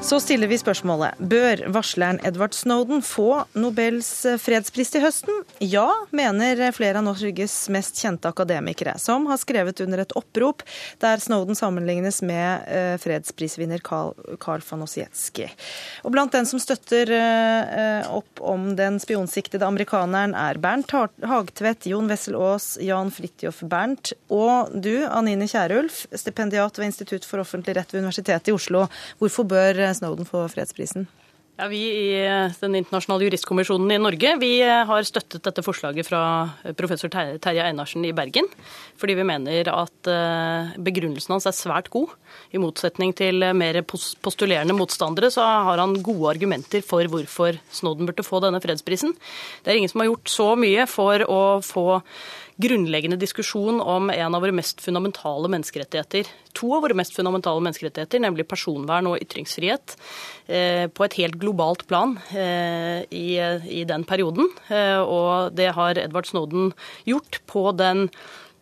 [0.00, 5.40] Så stiller vi spørsmålet bør varsleren Edward Snowden få Nobels fredspris til høsten?
[5.58, 10.62] Ja, mener flere av Norges mest kjente akademikere, som har skrevet under et opprop
[11.02, 15.48] der Snowden sammenlignes med eh, fredsprisvinner Carl, Carl von Ossietzky.
[16.06, 22.08] Og blant den som støtter eh, opp om den spionsiktede amerikaneren, er Bernt Hagtvedt, Jon
[22.08, 27.92] Wessel Aas, Jan Fridtjof Bernt og du, Anine Kierulf, stipendiat ved Institutt for offentlig rett
[27.92, 28.86] ved Universitetet i Oslo.
[29.18, 31.08] Hvorfor bør Snowden få fredsprisen?
[31.58, 32.10] Ja, Vi i
[32.60, 36.20] Den internasjonale juristkommisjonen i Norge vi har støttet dette forslaget fra
[36.78, 38.46] professor Terje Einarsen i Bergen.
[38.94, 42.14] Fordi vi mener at eh, begrunnelsen hans er svært god.
[42.54, 48.26] I motsetning til mer postulerende motstandere så har han gode argumenter for hvorfor Snowden burde
[48.26, 49.16] få denne fredsprisen.
[49.64, 51.88] Det er ingen som har gjort så mye for å få
[52.58, 56.26] grunnleggende diskusjon om en av våre mest fundamentale menneskerettigheter.
[56.58, 59.94] To av våre mest fundamentale menneskerettigheter, nemlig personvern og ytringsfrihet,
[60.46, 64.50] eh, på et helt globalt plan eh, i, den perioden.
[64.68, 66.72] Eh, og det har Edvard Snowden
[67.06, 68.08] gjort på den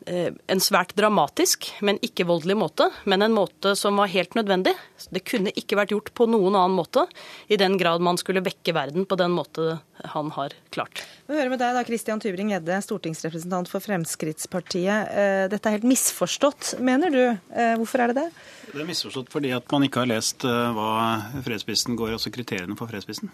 [0.07, 4.77] en svært dramatisk, men ikke voldelig måte, men en måte som var helt nødvendig.
[5.11, 7.07] Det kunne ikke vært gjort på noen annen måte,
[7.51, 11.03] i den grad man skulle vekke verden på den måte han har klart.
[11.27, 15.11] Vi hører med deg da, Christian Tybring-Gjedde, stortingsrepresentant for Fremskrittspartiet.
[15.11, 17.23] Eh, dette er helt misforstått, mener du.
[17.27, 18.27] Eh, hvorfor er det det?
[18.71, 20.91] Det er misforstått fordi at man ikke har lest hva
[21.45, 23.31] fredsprisen går, altså kriteriene for fredsprisen.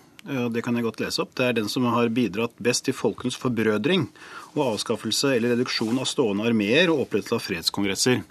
[0.54, 1.32] Det kan jeg godt lese opp.
[1.36, 4.06] Det er den som har bidratt best til folkens forbrødring
[4.54, 8.22] og avskaffelse eller reduksjon av stående armeer og opprettelse av fredskongresser.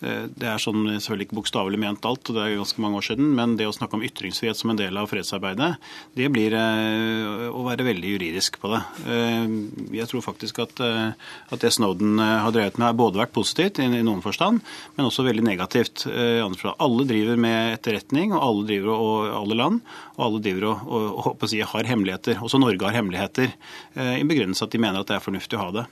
[0.00, 3.06] Eh, det er sånn selvfølgelig ikke bokstavelig ment alt, og det er ganske mange år
[3.10, 5.74] siden, men det å snakke om ytringsfrihet som en del av fredsarbeidet,
[6.16, 8.80] det blir eh, å være veldig juridisk på det.
[9.04, 9.56] Eh,
[10.00, 13.88] jeg tror faktisk at, at det Snowden har drevet med, har både vært positivt i,
[14.00, 14.62] noen forstand,
[14.96, 16.06] men også veldig negativt.
[16.08, 19.80] Alle driver med etterretning, og alle driver og alle land,
[20.16, 22.40] og alle driver og, og, og si, har hemmeligheter.
[22.44, 23.52] Også Norge har hemmeligheter,
[24.00, 25.84] i begrunnelse at de mener at det er fornuftig å ha det.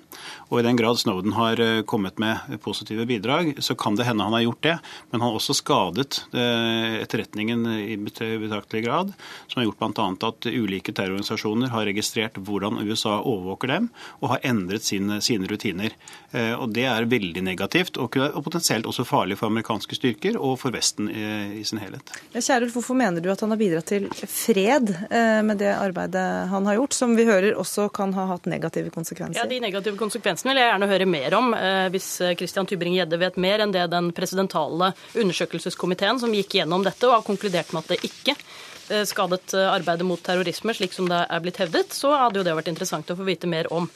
[0.48, 4.32] Og i den grad Snowden har kommet med positive bidrag, så kan det hende han
[4.32, 4.76] har gjort det,
[5.10, 9.12] men han har også skadet eh, etterretningen i betraktelig grad,
[9.46, 10.08] som har gjort bl.a.
[10.28, 13.88] at ulike terrororganisasjoner har registrert hvordan USA overvåker dem,
[14.22, 15.94] og har endret sine, sine rutiner.
[16.30, 20.74] Eh, og Det er veldig negativt, og, potensielt også farlig for amerikanske styrker og for
[20.74, 21.24] Vesten i,
[21.60, 22.12] i sin helhet.
[22.34, 26.68] Kjærulf, hvorfor mener du at han har bidratt til fred eh, med det arbeidet han
[26.68, 29.42] har gjort, som vi hører også kan ha hatt negative konsekvenser?
[29.42, 31.52] Ja, De negative konsekvensene vil jeg gjerne høre mer om,
[31.92, 37.18] hvis Christian Tybring-Gjedde vet mer enn det den presidentale undersøkelseskomiteen som gikk gjennom dette og
[37.18, 41.20] har konkludert med at det ikke eh, skadet eh, arbeidet mot terrorisme, slik som det
[41.24, 43.88] er blitt hevdet, så hadde jo det vært interessant å få vite mer om.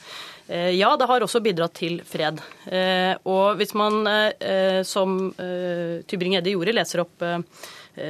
[0.47, 2.41] Eh, ja, det har også bidratt til fred.
[3.29, 4.03] Og hvis man,
[4.87, 7.23] som Tybring-Edde gjorde, leser opp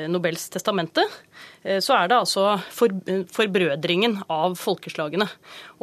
[0.10, 1.04] Nobels testamente,
[1.64, 2.92] så er det altså for,
[3.32, 5.30] forbrødringen av folkeslagene.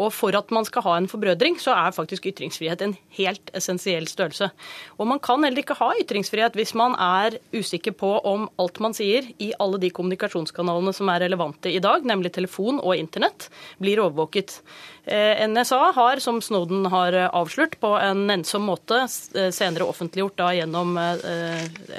[0.00, 4.06] Og for at man skal ha en forbrødring, så er faktisk ytringsfrihet en helt essensiell
[4.08, 4.50] størrelse.
[4.98, 8.96] Og man kan heller ikke ha ytringsfrihet hvis man er usikker på om alt man
[8.96, 13.50] sier i alle de kommunikasjonskanalene som er relevante i dag, nemlig telefon og internett,
[13.80, 14.60] blir overvåket.
[15.04, 20.50] Eh, NSA har, som Snowden har avslørt, på en nennsom måte eh, senere offentliggjort da
[20.56, 20.96] gjennom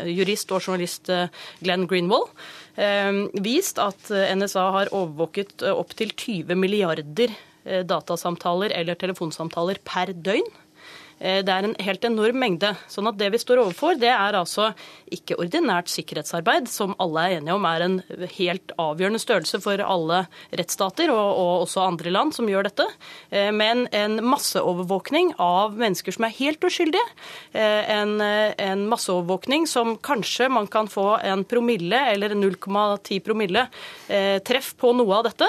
[0.10, 1.10] jurist og journalist
[1.62, 2.32] Glenn Greenwald,
[2.76, 7.34] vist at eh, NSA har overvåket eh, opptil 20 milliarder
[7.66, 10.48] eh, datasamtaler eller telefonsamtaler per døgn.
[11.22, 12.74] Eh, det er en helt enorm mengde.
[12.90, 14.72] sånn at det vi står overfor, det er altså
[15.14, 17.98] ikke ordinært sikkerhetsarbeid, som alle er enige om er en
[18.38, 20.24] helt avgjørende størrelse for alle
[20.58, 22.88] rettsstater og, og også andre land som gjør dette,
[23.30, 27.06] eh, men en masseovervåkning av mennesker som er helt uskyldige.
[27.54, 33.68] Eh, en, en masseovervåkning som kanskje man kan få en promille eller 0,10 promille
[34.46, 35.48] treff på noe av dette,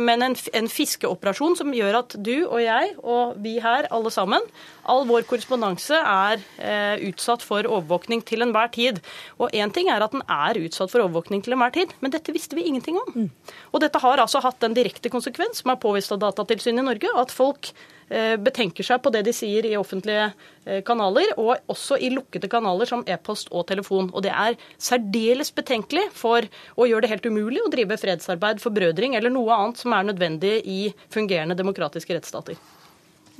[0.00, 4.44] men en, en fiskeoperasjon som gjør at du og jeg og vi her alle sammen
[4.90, 9.00] All vår korrespondanse er eh, utsatt for overvåkning til enhver tid.
[9.40, 12.34] Og én ting er at den er utsatt for overvåkning til enhver tid, men dette
[12.34, 13.14] visste vi ingenting om.
[13.14, 13.54] Mm.
[13.72, 17.12] Og dette har altså hatt en direkte konsekvens, som er påvist av Datatilsynet i Norge,
[17.22, 17.70] at folk
[18.08, 20.30] eh, betenker seg på det de sier i offentlige
[20.64, 24.10] eh, kanaler, og også i lukkede kanaler som e-post og telefon.
[24.14, 26.46] Og det er særdeles betenkelig for
[26.76, 30.58] å gjøre det helt umulig å drive fredsarbeid, forbrødring eller noe annet som er nødvendig
[30.64, 30.82] i
[31.12, 32.60] fungerende demokratiske rettsstater.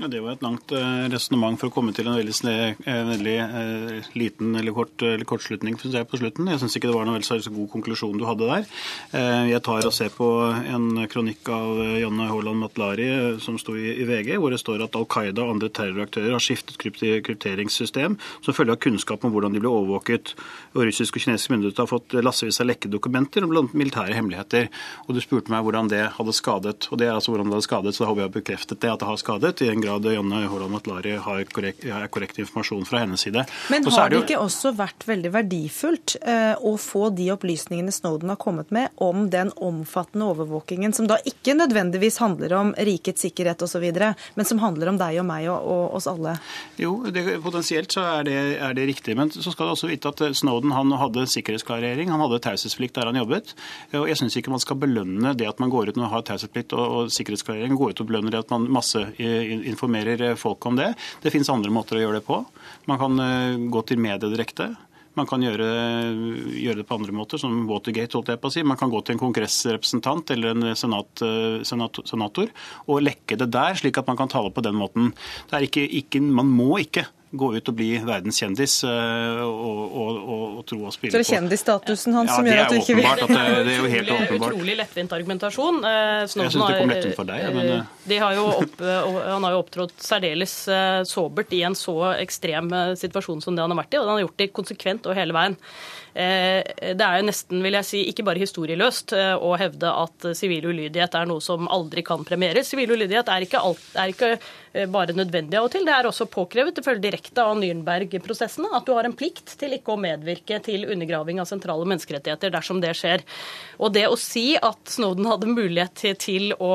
[0.00, 2.32] Det var et langt uh, resonnement for å komme til en veldig,
[2.86, 6.48] uh, veldig uh, liten eller, kort, eller kortslutning jeg, på slutten.
[6.48, 8.64] Jeg syns ikke det var noen veldig god konklusjon du hadde der.
[9.12, 10.28] Uh, jeg tar og ser på
[10.72, 13.08] en kronikk av Janne Haaland Matlari
[13.44, 16.80] som sto i, VG, hvor det står at Al Qaida og andre terroraktører har skiftet
[16.80, 20.32] krypteringssystem som følge av kunnskap om hvordan de ble overvåket.
[20.78, 24.72] Og russiske og kinesiske myndigheter har fått lassevis av lekkede dokumenter om blant militære hemmeligheter.
[25.08, 26.88] Og du spurte meg hvordan det hadde skadet.
[26.88, 28.94] Og det er altså hvordan det hadde skadet, så da håper jeg har bekreftet det
[28.94, 29.56] at det har skadet.
[29.60, 33.44] i en grad grad Janne Haaland Matlari har korrekt, har korrekt, informasjon fra hennes side.
[33.70, 34.22] Men har det, jo...
[34.24, 39.28] ikke også vært veldig verdifullt eh, å få de opplysningene Snowden har kommet med om
[39.30, 43.86] den omfattende overvåkingen, som da ikke nødvendigvis handler om rikets sikkerhet osv.,
[44.34, 46.36] men som handler om deg og meg og, og oss alle?
[46.80, 49.16] Jo, det, potensielt så er det, er det, riktig.
[49.18, 53.10] Men så skal du også vite at Snowden han hadde sikkerhetsklarering, han hadde taushetsplikt der
[53.10, 53.54] han jobbet.
[53.98, 56.74] og Jeg syns ikke man skal belønne det at man går ut og har taushetsplikt
[56.76, 59.02] og, og sikkerhetsklarering, går ut og belønner det at man masse
[59.80, 60.94] informerer folk om det.
[61.22, 62.44] Det finnes andre måter å gjøre det på.
[62.90, 64.74] Man kan eh, gå til media direkte.
[65.18, 65.66] Man kan gjøre,
[66.54, 68.14] gjøre, det på andre måter, som Watergate.
[68.14, 68.62] holdt jeg på å si.
[68.62, 72.52] Man kan gå til en kongressrepresentant eller en senat, eh, senat, senator
[72.86, 75.10] og lekke det der, slik at man kan tale på den måten.
[75.50, 80.78] Ikke, ikke, man må ikke gå ut og bli verdenskjendis og, og, og, og tro
[80.88, 83.08] og spille på Så det er kjendisstatusen hans ja, som gjør at du ikke vil
[83.10, 84.56] at det, det er jo helt åpenbart.
[84.56, 85.78] Utrolig lettvint argumentasjon.
[85.80, 87.46] Snowden jeg syns det kom lettvint for deg.
[87.54, 87.86] Men...
[88.10, 90.56] De har jo opp, han har jo opptrådt særdeles
[91.10, 94.26] sobert i en så ekstrem situasjon som det han har vært i, og han har
[94.26, 95.58] gjort det konsekvent og hele veien.
[96.10, 96.66] Eh,
[96.98, 100.66] det er jo nesten, vil jeg si, ikke bare historieløst eh, å hevde at sivil
[100.72, 102.70] ulydighet er noe som aldri kan premieres.
[102.72, 104.40] Sivil ulydighet er ikke, alt, er ikke eh,
[104.92, 108.92] bare nødvendig av og til, det er også påkrevet, ifølge direkte av Nürnberg-prosessene, at du
[108.94, 113.24] har en plikt til ikke å medvirke til undergraving av sentrale menneskerettigheter dersom det skjer.
[113.82, 116.74] Og det å si at Snowden hadde mulighet til å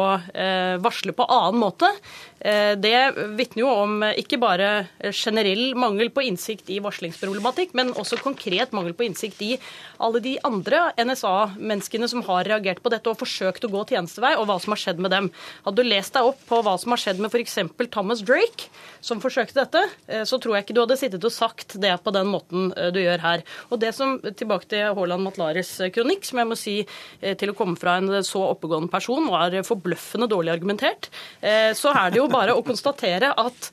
[0.84, 1.90] varsle på annen måte,
[2.46, 2.98] det
[3.40, 4.68] vitner jo om ikke bare
[5.16, 9.56] generell mangel på innsikt i varslingsproblematikk, men også konkret mangel på innsikt i
[10.04, 14.48] alle de andre NSA-menneskene som har reagert på dette og forsøkt å gå tjenestevei, og
[14.50, 15.32] hva som har skjedd med dem.
[15.66, 17.58] Hadde du lest deg opp på hva som har skjedd med f.eks.
[17.94, 18.70] Thomas Drake,
[19.06, 22.14] som forsøkte dette, eh, så tror jeg ikke du hadde sittet og sagt det på
[22.16, 23.46] den måten eh, du gjør her.
[23.70, 26.76] Og det som, Tilbake til Haaland Matlares eh, kronikk, som jeg må si
[27.40, 31.08] til å komme fra en så oppegående person var forbløffende dårlig argumentert,
[31.42, 33.72] så er det jo bare å konstatere at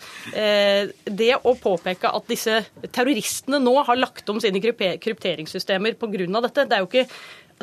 [1.04, 2.62] det å påpeke at disse
[2.94, 6.40] terroristene nå har lagt om sine krypteringssystemer pga.
[6.40, 6.66] dette.
[6.66, 7.06] Det er jo ikke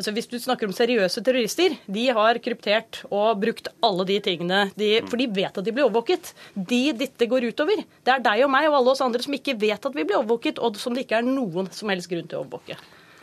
[0.00, 4.62] Altså, hvis du snakker om seriøse terrorister, de har kryptert og brukt alle de tingene,
[4.72, 6.30] de, for de vet at de blir overvåket.
[6.56, 7.82] De dette går utover.
[8.00, 10.22] Det er deg og meg og alle oss andre som ikke vet at vi blir
[10.22, 12.78] overvåket, og som det ikke er noen som helst grunn til å overvåke.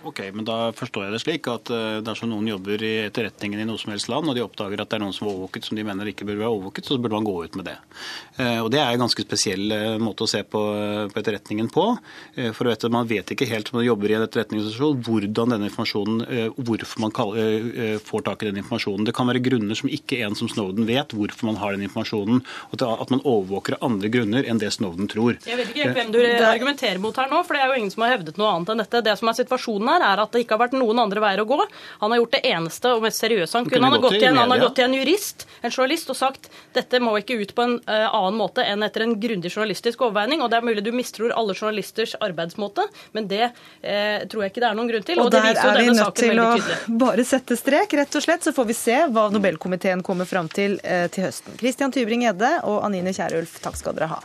[0.07, 3.65] Ok, men Da forstår jeg det slik at uh, dersom noen jobber i etterretningen i
[3.67, 5.75] noe som helst land, og de oppdager at det er noen som er overvåket som
[5.75, 7.75] de mener ikke burde være overvåket, så burde man gå ut med det.
[8.39, 10.61] Uh, og Det er en ganske spesiell uh, måte å se på,
[11.11, 11.85] på etterretningen på.
[12.55, 16.23] for vet, Man vet ikke helt om man jobber i en etterretningsorganisasjon hvordan denne informasjonen,
[16.55, 19.07] hvorfor man kaller, får tak i den informasjonen.
[19.07, 22.43] Det kan være grunner som ikke en som Snowden vet hvorfor man har den informasjonen,
[22.71, 25.39] og at man overvåker av andre grunner enn det Snowden tror.
[25.47, 28.05] Jeg vet ikke hvem du argumenterer mot her nå, for det er jo ingen som
[28.05, 29.03] har hevdet noe annet enn dette.
[29.07, 31.47] Det som er situasjonen her, er at det ikke har vært noen andre veier å
[31.49, 31.57] gå.
[32.03, 33.87] Han har gjort det eneste og mest seriøse han kunne.
[33.87, 36.49] Han har, gått til, en, han har gått til en jurist, en journalist, og sagt
[36.77, 40.43] dette må ikke ut på en uh, annen måte enn etter en grundig journalistisk overveining.
[40.43, 42.87] og Det er mulig du mistror alle journalisters arbeidsmåte,
[43.17, 45.21] men det uh, tror jeg ikke det er noen grunn til.
[45.21, 46.49] Og, og der er vi nødt til å
[47.05, 48.47] bare sette strek, rett og slett.
[48.47, 51.57] Så får vi se hva Nobelkomiteen kommer fram til uh, til høsten.
[51.59, 54.23] Christian Tybring-Gjedde og Anine Kierulf, takk skal dere ha.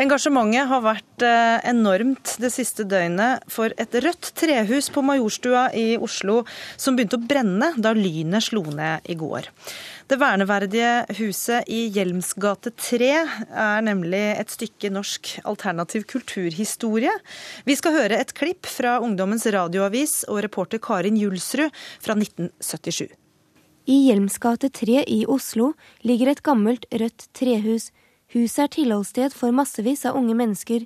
[0.00, 5.98] Engasjementet har vært eh, enormt det siste døgnet for et rødt trehus på Majorstua i
[6.00, 6.38] Oslo
[6.80, 9.50] som begynte å brenne da lynet slo ned i går.
[10.08, 17.12] Det verneverdige huset i Hjelmsgate 3 er nemlig et stykke norsk alternativ kulturhistorie.
[17.68, 21.68] Vi skal høre et klipp fra Ungdommens radioavis og reporter Karin Julsrud
[22.00, 23.12] fra 1977.
[23.90, 25.74] I Hjelmsgate 3 i Oslo
[26.08, 27.90] ligger et gammelt rødt trehus
[28.30, 30.84] Huset er tilholdssted for massevis av unge mennesker.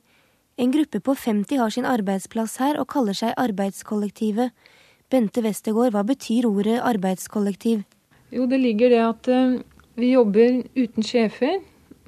[0.56, 4.54] En gruppe på 50 har sin arbeidsplass her og kaller seg Arbeidskollektivet.
[5.12, 7.82] Bente Westergård, hva betyr ordet arbeidskollektiv?
[8.32, 9.58] Jo, det ligger det at uh,
[10.00, 11.58] vi jobber uten sjefer,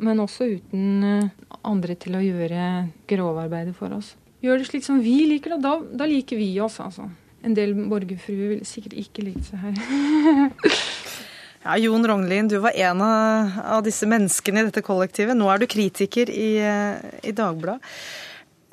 [0.00, 2.70] men også uten uh, andre til å gjøre
[3.10, 4.14] grovarbeidet for oss.
[4.40, 7.10] Gjør det slik som vi liker det, da, da liker vi oss, altså.
[7.44, 10.56] En del borgerfruer ville sikkert ikke likt seg her.
[11.66, 15.34] Ja, Jon Rognlien, du var en av disse menneskene i dette kollektivet.
[15.34, 17.82] Nå er du kritiker i, i Dagbladet.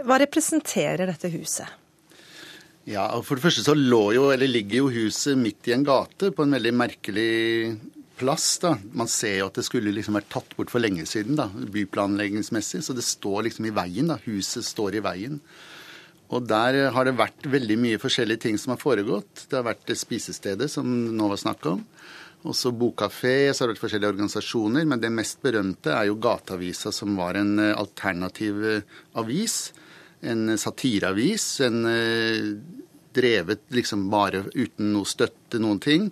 [0.05, 1.65] Hva representerer dette huset?
[2.85, 6.53] Ja, For det første så jo, ligger jo huset midt i en gate på en
[6.53, 7.33] veldig merkelig
[8.19, 8.59] plass.
[8.61, 8.75] da.
[8.93, 12.83] Man ser jo at det skulle liksom vært tatt bort for lenge siden, da, byplanleggingsmessig.
[12.85, 14.13] Så det står liksom i veien.
[14.13, 14.19] da.
[14.27, 15.41] Huset står i veien.
[16.33, 19.45] Og der har det vært veldig mye forskjellige ting som har foregått.
[19.49, 21.83] Det har vært spisestedet som nå var snakk om.
[22.49, 24.87] Også bokkafé, så har det vært forskjellige organisasjoner.
[24.89, 29.57] Men det mest berømte er jo Gateavisa, som var en eh, alternativ eh, avis.
[30.25, 31.45] En satireavis.
[31.67, 32.49] En eh,
[33.13, 36.09] drevet liksom bare uten noe støtte, noen ting.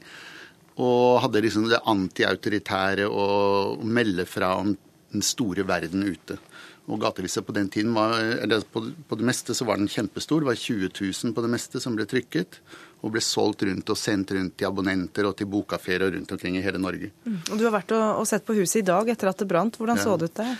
[0.81, 3.27] Og hadde liksom det antiautoritære å
[3.83, 4.71] melde fra om
[5.11, 6.37] den store verden ute.
[6.89, 10.41] Og gatevisa på den tiden var, eller på, på det meste så var den kjempestor.
[10.41, 12.57] Det var 20 000 på det meste som ble trykket
[13.01, 16.63] og ble solgt rundt og sendt rundt til abonnenter og til bokkafeer rundt omkring i
[16.65, 17.11] hele Norge.
[17.25, 17.41] Mm.
[17.49, 19.77] Og Du har vært og, og, sett på huset i dag etter at det brant.
[19.77, 20.05] Hvordan ja.
[20.05, 20.57] så det ut der?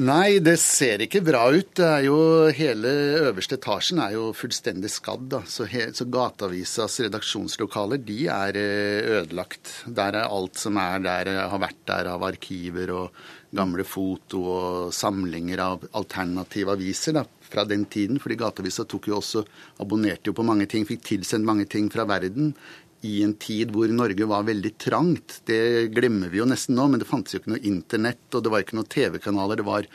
[0.00, 1.74] Nei, det ser ikke bra ut.
[1.76, 2.18] Det er jo,
[2.56, 2.92] hele
[3.26, 5.26] øverste etasjen er jo fullstendig skadd.
[5.34, 5.42] Da.
[5.50, 9.74] Så, he, så Gateavisas redaksjonslokaler de er eh, ødelagt.
[9.86, 13.20] Der er alt som er der, har vært der av arkiver og
[13.56, 17.18] gamle foto og samlinger av alternative aviser.
[17.20, 18.20] da fra den tiden.
[18.22, 19.44] fordi Gateavisa tok jo også,
[19.82, 22.54] abonnerte jo på mange ting, fikk tilsendt mange ting fra verden
[23.06, 25.40] i en tid hvor Norge var veldig trangt.
[25.48, 28.52] Det glemmer vi jo nesten nå, men det fantes jo ikke noe internett, og det
[28.52, 29.60] var ikke noen TV-kanaler.
[29.60, 29.88] Det var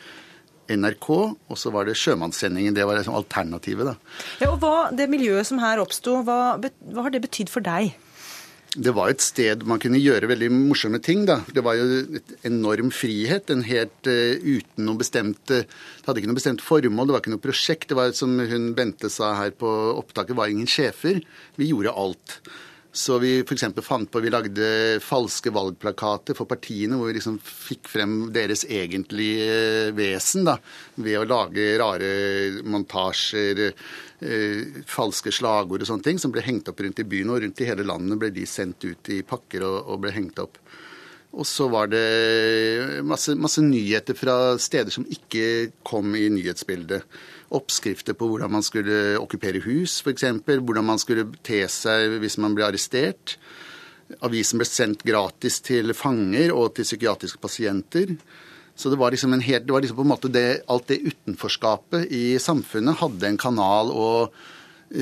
[0.74, 2.74] NRK, og så var det sjømannssendingen.
[2.74, 3.95] Det var liksom alternativet, da.
[4.41, 7.93] Ja, og hva, Det miljøet som her oppsto, hva, hva har det betydd for deg?
[8.76, 11.24] Det var et sted man kunne gjøre veldig morsomme ting.
[11.28, 11.40] da.
[11.48, 11.86] Det var jo
[12.20, 13.50] et enorm frihet.
[13.50, 15.64] en helt uh, uten noe bestemt Det
[16.06, 17.90] hadde ikke noe bestemt formål, det var ikke noe prosjekt.
[17.90, 21.22] Det var som hun Bente sa her på opptaket, var ingen sjefer.
[21.56, 22.40] Vi gjorde alt.
[22.96, 23.66] Så vi f.eks.
[23.84, 24.68] fant på Vi lagde
[25.04, 30.56] falske valgplakater for partiene, hvor vi liksom fikk frem deres egentlige vesen da,
[30.96, 32.12] ved å lage rare
[32.64, 37.36] montasjer, eh, falske slagord og sånne ting, som ble hengt opp rundt i byen.
[37.36, 40.39] Og rundt i hele landet ble de sendt ut i pakker og, og ble hengt
[40.39, 40.62] opp.
[41.36, 47.04] Og så var det masse, masse nyheter fra steder som ikke kom i nyhetsbildet
[47.56, 50.26] oppskrifter på hvordan man skulle okkupere hus, f.eks.
[50.46, 53.38] Hvordan man skulle te seg hvis man ble arrestert.
[54.26, 58.16] Avisen ble sendt gratis til fanger og til psykiatriske pasienter.
[58.76, 62.12] Så det var liksom, helt, det var liksom på en måte det, alt det utenforskapet
[62.12, 63.92] i samfunnet hadde en kanal.
[63.92, 64.36] og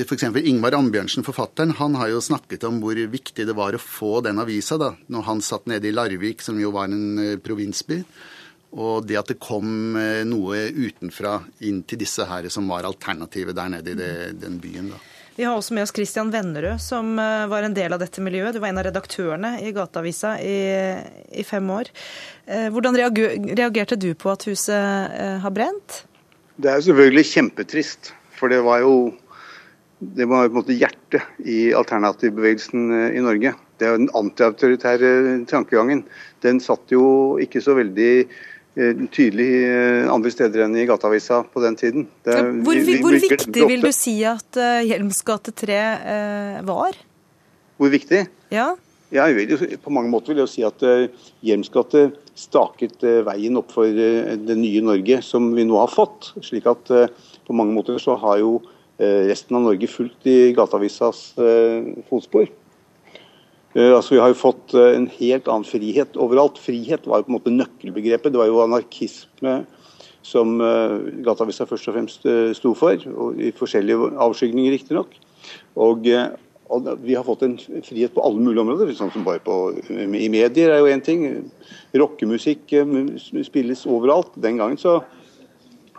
[0.02, 0.24] F.eks.
[0.42, 4.40] Ingvar Ambjørnsen, forfatteren, han har jo snakket om hvor viktig det var å få den
[4.42, 8.00] avisa da når han satt nede i Larvik, som jo var en eh, provinsby.
[8.74, 13.54] Og det at det kom eh, noe utenfra inn til disse her som var alternativet
[13.54, 14.90] der nede i det, den byen.
[14.94, 15.02] da.
[15.34, 18.54] Vi har også med oss Christian Vennerød, som eh, var en del av dette miljøet.
[18.54, 20.58] Du var en av redaktørene i Gateavisa i,
[21.30, 21.90] i fem år.
[22.46, 26.02] Eh, hvordan reagerte du på at huset har brent?
[26.58, 28.14] Det er jo selvfølgelig kjempetrist.
[28.34, 28.94] For det var jo
[30.16, 33.54] det var på en måte hjertet i alternativbevegelsen i Norge.
[33.78, 36.04] Det er Den antiautoritære tankegangen.
[36.44, 38.26] Den satt jo ikke så veldig
[38.74, 42.08] Eh, tydelig eh, andre steder enn i Gateavisa på den tiden.
[42.26, 42.34] Det,
[42.66, 46.98] hvor, vi, hvor viktig vil du si at Hjelms gate 3 uh, var?
[47.78, 48.24] Hvor viktig?
[48.50, 48.72] Ja.
[49.14, 50.82] ja jo, på mange måter vil jeg jo si at
[51.46, 56.32] Hjelms gate staket veien opp for det nye Norge som vi nå har fått.
[56.42, 56.90] slik at
[57.46, 58.56] på mange måter så har jo
[58.98, 61.32] resten av Norge fulgt i Gateavisas
[62.06, 62.46] fotspor.
[63.74, 66.60] Eh, altså Vi har jo fått eh, en helt annen frihet overalt.
[66.62, 68.32] Frihet var jo på en måte nøkkelbegrepet.
[68.32, 69.64] Det var jo anarkisme
[70.24, 72.22] som Gateavisa først og fremst
[72.56, 72.96] sto for,
[73.36, 75.10] i forskjellige avskygninger riktignok.
[75.76, 76.06] Og,
[76.72, 78.94] og vi har fått en frihet på alle mulige områder.
[78.96, 79.58] sånn som bare på,
[79.92, 81.26] I medier er jo én ting.
[81.92, 82.72] Rockemusikk
[83.20, 84.32] spilles overalt.
[84.40, 85.02] Den gangen så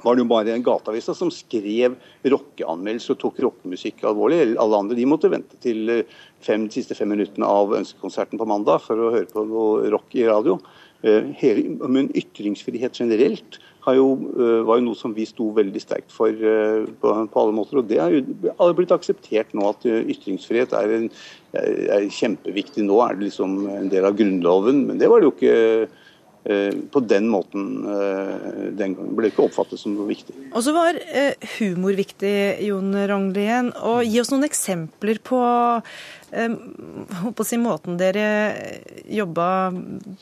[0.06, 1.98] var det jo bare Gateavisa som skrev
[2.30, 4.56] rockeanmeldelser og tok rockemusikk alvorlig.
[4.62, 8.50] Alle andre de måtte vente til eh, fem, de siste fem minuttene av ønskekonserten på
[8.50, 10.60] mandag for å høre på noe rock i radio.
[11.06, 16.14] Eh, hele, men ytringsfrihet generelt jo, eh, var jo noe som vi sto veldig sterkt
[16.14, 17.82] for på, på alle måter.
[17.82, 21.12] og Det har jo blitt akseptert nå at ytringsfrihet er, en,
[21.58, 22.86] er, kjempeviktig.
[22.86, 26.04] Nå er det liksom en del av Grunnloven, men det var det jo ikke
[26.94, 28.34] på den måten eh,
[28.78, 30.36] den gangen ble ikke oppfattet som noe viktig.
[30.52, 32.36] Og så var eh, humor viktig,
[32.68, 33.72] Jon Rognlien.
[33.82, 35.42] Og gi oss noen eksempler på
[37.36, 38.26] på si måten dere
[39.08, 39.48] jobba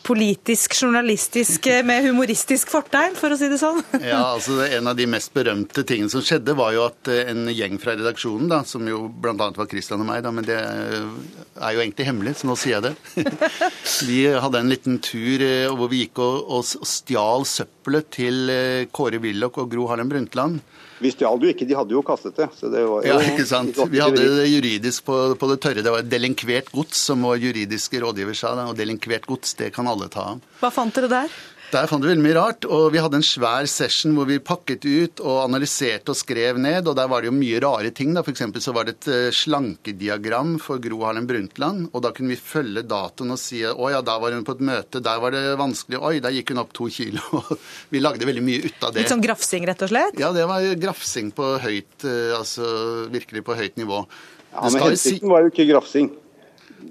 [0.05, 3.81] politisk, journalistisk med humoristisk fortegn, for å si det sånn?
[4.03, 7.79] ja, altså En av de mest berømte tingene som skjedde, var jo at en gjeng
[7.81, 9.33] fra redaksjonen, da, som jo bl.a.
[9.35, 12.91] var Christian og meg, da, men det er jo egentlig hemmelig, så nå sier jeg
[12.91, 13.27] det.
[14.09, 15.45] vi hadde en liten tur
[15.77, 18.55] hvor vi gikk og, og stjal søppelet til
[18.93, 20.61] Kåre Willoch og Gro Harlem Brundtland.
[21.01, 22.49] Vi stjal det jo ikke, de hadde jo kastet det.
[22.73, 23.77] det jo, ja, ikke sant.
[23.89, 25.85] Vi hadde det juridisk på, på, det tørre.
[25.85, 28.53] Det var delinkvert gods, som vår juridiske rådgiver sa.
[28.67, 30.45] Og delinkvert gods, det kan alle ta av.
[30.61, 31.41] Hva fant dere der?
[31.73, 32.65] Der fant vi veldig mye rart.
[32.69, 36.85] Og vi hadde en svær session hvor vi pakket ut og analyserte og skrev ned.
[36.85, 38.11] Og der var det jo mye rare ting.
[38.13, 38.21] da.
[38.21, 38.43] F.eks.
[38.61, 41.87] så var det et uh, slankediagram for Gro Harlem Brundtland.
[41.89, 44.63] Og da kunne vi følge datoen og si å ja, da var hun på et
[44.69, 46.01] møte, der var det vanskelig.
[46.01, 47.43] Oi, der gikk hun opp to kilo.
[47.93, 49.03] vi lagde veldig mye ut av det.
[49.03, 50.19] Litt sånn grafsing, rett og slett?
[50.21, 52.67] Ja, det var grafsing på høyt, uh, altså
[53.13, 54.05] virkelig på høyt nivå.
[54.53, 56.13] Ja, Men hensikten var jo ikke grafsing.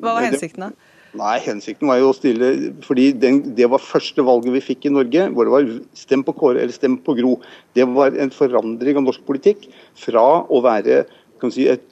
[0.02, 0.91] Hva var hensikten, da?
[1.18, 2.46] Nei, hensikten var jo å stille
[2.86, 6.32] fordi den, Det var første valget vi fikk i Norge, hvor det var stem på
[6.38, 7.34] Kåre eller stem på Gro.
[7.76, 9.66] Det var en forandring av norsk politikk
[9.98, 11.02] fra å være
[11.42, 11.84] kan si, et,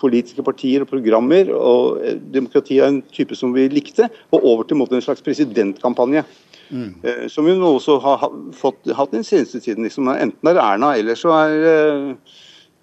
[0.00, 2.02] politiske partier og programmer og
[2.34, 6.24] demokrati av en type som vi likte, og over til en, slags presidentkampanje.
[6.68, 6.88] Mm.
[7.00, 8.26] Eh, som nå også har
[8.58, 9.86] fått, hatt den seneste tiden.
[9.86, 12.40] Liksom, enten er Erna, eller så er uh,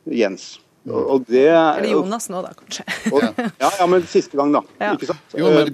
[0.09, 0.55] Jens.
[0.85, 2.83] Og det, Eller Jonas nå, da, kanskje.
[3.09, 3.23] Og,
[3.57, 4.61] ja, ja, men siste gang, da.
[4.85, 4.91] Ja.
[4.93, 5.33] Ikke sant?
[5.33, 5.71] Jo, men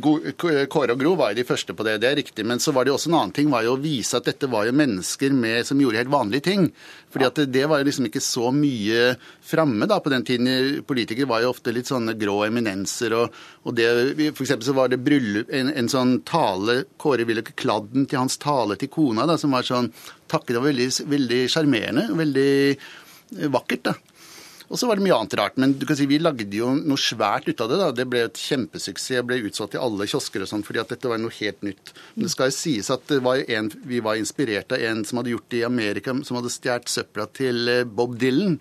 [0.72, 2.46] Kåre og Gro var jo de første på det, det er riktig.
[2.48, 4.48] Men så var det jo også en annen ting, var jo å vise at dette
[4.52, 6.70] var jo mennesker med, som gjorde helt vanlige ting.
[7.12, 9.10] Fordi at det, det var jo liksom ikke så mye
[9.52, 10.80] framme da på den tiden.
[10.88, 13.18] Politikere var jo ofte litt sånne grå eminenser.
[13.20, 13.36] Og,
[13.68, 13.90] og det,
[14.32, 18.40] for eksempel så var det bryllup, en, en sånn tale Kåre Willoch Kladden til hans
[18.40, 19.92] tale til kona, da, som var sånn
[20.32, 20.56] takket.
[20.56, 22.08] Det var veldig sjarmerende.
[22.22, 23.98] Veldig vakkert, da.
[24.72, 25.58] Og så var det mye annet rart.
[25.60, 27.80] Men du kan si vi lagde jo noe svært ut av det.
[27.82, 27.90] da.
[27.96, 29.18] Det ble et kjempesuksess.
[29.18, 31.94] Jeg ble utsolgt i alle kiosker og sånn, fordi at dette var noe helt nytt.
[32.16, 35.36] Men det skal jo sies at var en, vi var inspirert av en som hadde
[35.36, 38.58] gjort det i Amerika, som hadde stjålet søpla til eh, Bob Dylan.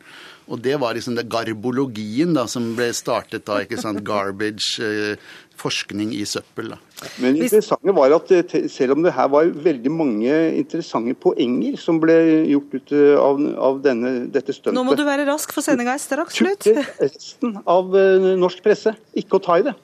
[0.51, 5.31] Og det var liksom det garbologien da, som ble startet da, ikke sant, garbage, eh,
[5.61, 6.73] forskning i søppel.
[6.73, 6.79] da.
[7.23, 11.77] Men det interessante var at eh, selv om det her var veldig mange interessante poenger
[11.79, 12.17] som ble
[12.51, 15.95] gjort ut eh, av, av denne, dette stuntet Nå må du være rask, for sendinga
[15.95, 16.67] er straks slutt.
[16.99, 17.95] resten av
[18.41, 19.77] norsk presse ikke å ta i det.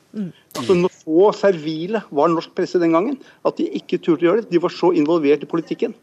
[0.56, 4.50] Altså, så servile var norsk presse den gangen at de ikke turte å gjøre det.
[4.56, 5.94] De var så involvert i politikken.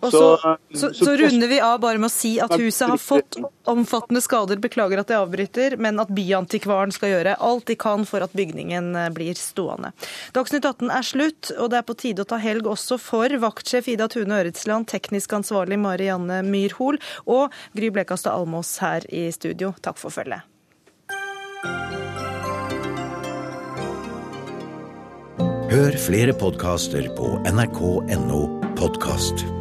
[0.00, 3.00] Og så, eh, så, så runder vi av bare med å si at huset har
[3.00, 3.38] fått
[3.68, 4.60] omfattende skader.
[4.62, 8.92] Beklager at jeg avbryter, men at Byantikvaren skal gjøre alt de kan for at bygningen
[8.96, 9.92] eh, blir stående.
[10.36, 13.88] Dagsnytt 18 er slutt, og det er på tide å ta helg også for vaktsjef
[13.94, 19.74] Ida Tune Øretsland, teknisk ansvarlig Marianne Myrhol og Gry Blekastad Almås her i studio.
[19.82, 20.44] Takk for følget.
[25.66, 28.40] Hør flere podkaster på nrk.no
[28.78, 29.55] podkast.